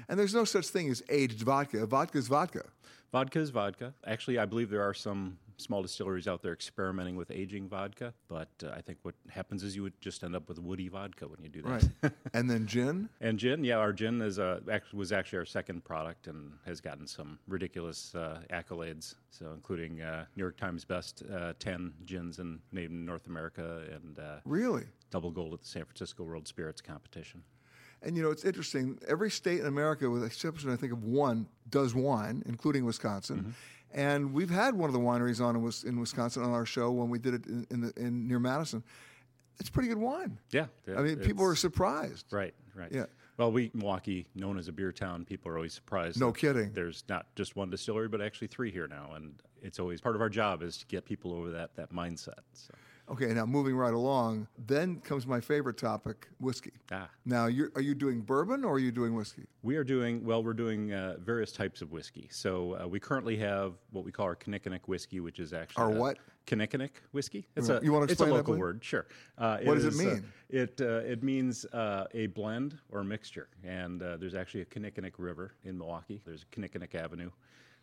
[0.08, 1.86] And there's no such thing as aged vodka.
[1.86, 2.64] Vodka is vodka.
[3.12, 3.94] Vodka is vodka.
[4.06, 8.48] Actually, I believe there are some small distilleries out there experimenting with aging vodka, but
[8.62, 11.42] uh, I think what happens is you would just end up with woody vodka when
[11.42, 11.88] you do that.
[12.02, 12.12] Right.
[12.34, 13.08] and then gin?
[13.20, 14.60] And gin, yeah, our gin is a,
[14.92, 19.14] was actually our second product and has gotten some ridiculous uh, accolades.
[19.30, 23.82] So, including uh, New York Times Best uh, 10 gins in, named in North America
[23.92, 24.84] and uh, Really?
[25.10, 27.42] double gold at the San Francisco World Spirits Competition.
[28.02, 28.98] And you know, it's interesting.
[29.08, 33.38] Every state in America, with the exception, I think, of one, does wine, including Wisconsin.
[33.38, 33.50] Mm-hmm.
[33.94, 37.08] And we've had one of the wineries on in, in Wisconsin on our show when
[37.08, 38.82] we did it in, in, the, in near Madison.
[39.60, 40.36] It's pretty good wine.
[40.50, 40.66] Yeah.
[40.96, 42.26] I mean, people are surprised.
[42.32, 42.90] Right, right.
[42.90, 43.06] Yeah.
[43.36, 46.18] Well, we Milwaukee, known as a beer town, people are always surprised.
[46.18, 46.72] No kidding.
[46.72, 50.20] There's not just one distillery, but actually three here now, and it's always part of
[50.20, 52.40] our job is to get people over that that mindset.
[52.52, 52.74] So.
[53.10, 56.72] Okay, now moving right along, then comes my favorite topic: whiskey.
[56.90, 57.08] Ah.
[57.26, 59.44] Now, you're, are you doing bourbon or are you doing whiskey?
[59.62, 60.42] We are doing well.
[60.42, 62.28] We're doing uh, various types of whiskey.
[62.30, 65.90] So uh, we currently have what we call our Kinnickinnic whiskey, which is actually Our
[65.90, 66.18] what?
[66.46, 67.46] Kinnickinnic whiskey.
[67.56, 68.82] It's You a you wanna it's a explain that, local word.
[68.82, 69.06] Sure.
[69.36, 70.32] Uh, What does it is, uh, mean?
[70.48, 73.48] it uh, it means uh, a blend or a mixture.
[73.62, 76.22] And uh, there's actually a Kinnickinnic River in Milwaukee.
[76.24, 77.30] There's a Kinnickinnic Avenue.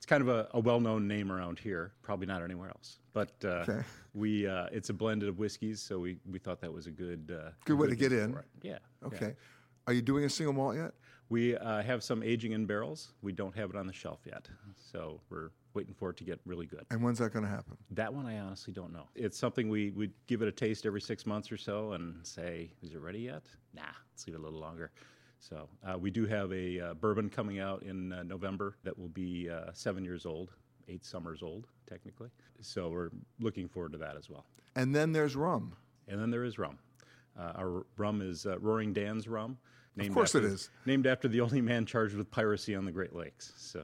[0.02, 1.92] It's kind of a, a well-known name around here.
[2.02, 2.98] Probably not anywhere else.
[3.14, 3.82] But uh, Okay.
[4.16, 7.32] we uh, it's a blended of whiskeys, so we, we thought that was a good
[7.40, 8.36] uh, Good way to get in.
[8.64, 8.72] Yeah.
[8.72, 9.08] yeah.
[9.08, 9.36] Okay.
[9.86, 10.94] Are you doing a single malt yet?
[11.30, 13.10] We uh, have some aging in barrels.
[13.22, 14.50] We don't have it on the shelf yet,
[14.92, 16.84] so we're waiting for it to get really good.
[16.90, 17.78] And when's that going to happen?
[17.92, 19.08] That one I honestly don't know.
[19.14, 22.72] It's something we we give it a taste every six months or so and say,
[22.82, 23.44] is it ready yet?
[23.76, 24.90] Nah, let's leave it a little longer.
[25.42, 29.10] So uh, we do have a uh, bourbon coming out in uh, November that will
[29.10, 30.52] be uh, seven years old,
[30.88, 32.30] eight summers old technically.
[32.62, 34.46] So we're looking forward to that as well.
[34.76, 35.76] And then there's rum.
[36.08, 36.78] And then there is rum.
[37.38, 39.58] Uh, our rum is uh, Roaring Dan's rum.
[39.96, 40.70] Named of course after, it is.
[40.86, 43.54] Named after the only man charged with piracy on the Great Lakes.
[43.58, 43.84] So,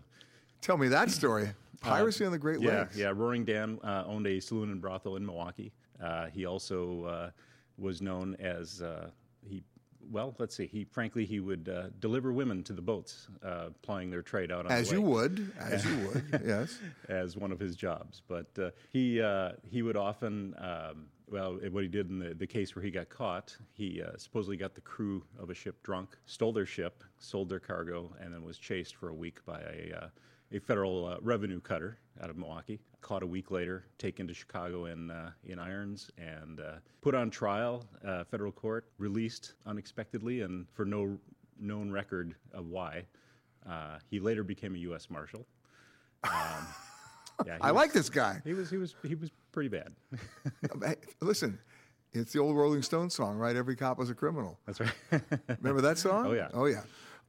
[0.61, 1.49] Tell me that story.
[1.81, 2.97] Piracy on the Great yeah, Lakes.
[2.97, 5.73] Yeah, Roaring Dan uh, owned a saloon and brothel in Milwaukee.
[6.01, 7.29] Uh, he also uh,
[7.77, 9.09] was known as uh,
[9.41, 9.63] he.
[10.09, 10.67] Well, let's see.
[10.67, 14.61] He frankly he would uh, deliver women to the boats, uh, plying their trade out
[14.61, 16.77] on the As you would, as you would, yes.
[17.09, 18.21] as one of his jobs.
[18.27, 22.47] But uh, he uh, he would often, um, well, what he did in the, the
[22.47, 26.17] case where he got caught, he uh, supposedly got the crew of a ship drunk,
[26.25, 29.93] stole their ship, sold their cargo, and then was chased for a week by a
[30.03, 30.07] uh,
[30.51, 32.79] a federal uh, revenue cutter out of Milwaukee.
[33.01, 37.29] Caught a week later, taken to Chicago in uh, in irons, and uh, put on
[37.29, 41.17] trial, uh, federal court, released unexpectedly, and for no
[41.59, 43.05] known record of why.
[43.69, 45.09] Uh, he later became a U.S.
[45.09, 45.45] Marshal.
[46.23, 46.31] Um,
[47.45, 48.41] yeah, I was- like this guy.
[48.43, 49.93] He was he was he was pretty bad.
[51.21, 51.59] Listen,
[52.13, 53.55] it's the old Rolling Stones song, right?
[53.55, 54.59] Every cop is a criminal.
[54.65, 54.91] That's right.
[55.61, 56.27] Remember that song?
[56.27, 56.49] Oh, yeah.
[56.53, 56.81] Oh yeah.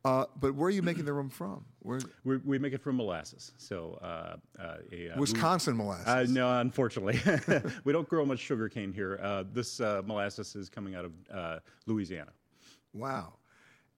[0.08, 1.64] Uh, but where are you making the rum from?
[1.80, 2.00] Where?
[2.24, 3.52] we we make it from molasses.
[3.58, 6.06] So uh, uh, a, uh, Wisconsin we- molasses.
[6.06, 7.20] Uh, no, unfortunately,
[7.84, 9.18] we don't grow much sugar cane here.
[9.22, 12.32] Uh, this uh, molasses is coming out of uh, Louisiana.
[12.94, 13.34] Wow.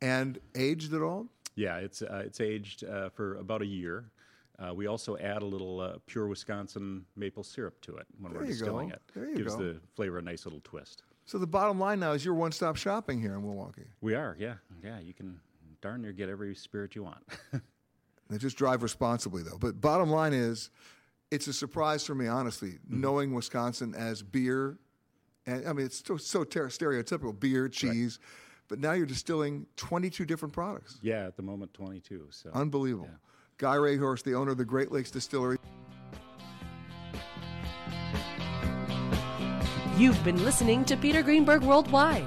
[0.03, 1.27] And aged at all?
[1.57, 4.11] Yeah, it's uh, it's aged uh, for about a year.
[4.59, 8.43] Uh, we also add a little uh, pure Wisconsin maple syrup to it when There
[8.43, 8.95] we're distilling go.
[8.95, 9.03] it.
[9.15, 9.63] There you Gives go.
[9.63, 11.03] the flavor a nice little twist.
[11.25, 13.87] So the bottom line now is you're one-stop shopping here in Milwaukee.
[14.03, 14.99] We are, yeah, yeah.
[15.01, 15.41] You can
[15.81, 17.23] darn near get every spirit you want.
[18.29, 19.59] They just drive responsibly, though.
[19.59, 20.71] But bottom line is,
[21.33, 23.01] it's a surprise for me, honestly, Mm-hmm.
[23.01, 24.79] knowing Wisconsin as beer,
[25.47, 28.21] and I mean it's so, so ter- stereotypical beer, cheese,
[28.69, 31.01] but now you're distilling 22 different products.
[31.03, 32.29] yeah, at the moment, twenty-two.
[32.31, 33.09] So Unbelievable.
[33.59, 35.59] Guy Rehorst, the owner of the Great Lakes Distillery.
[39.97, 42.27] You've been listening to Peter Greenberg Worldwide.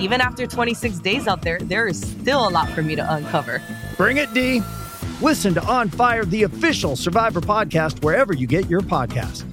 [0.00, 3.62] even after 26 days out there, there is still a lot for me to uncover.
[3.96, 4.62] Bring it, Dee.
[5.20, 9.44] Listen to On Fire, the official Survivor podcast, wherever you get your podcast.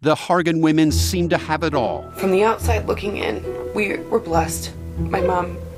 [0.00, 2.08] The Hargan women seem to have it all.
[2.12, 3.42] From the outside looking in,
[3.74, 4.72] we were blessed.
[4.98, 5.58] My mom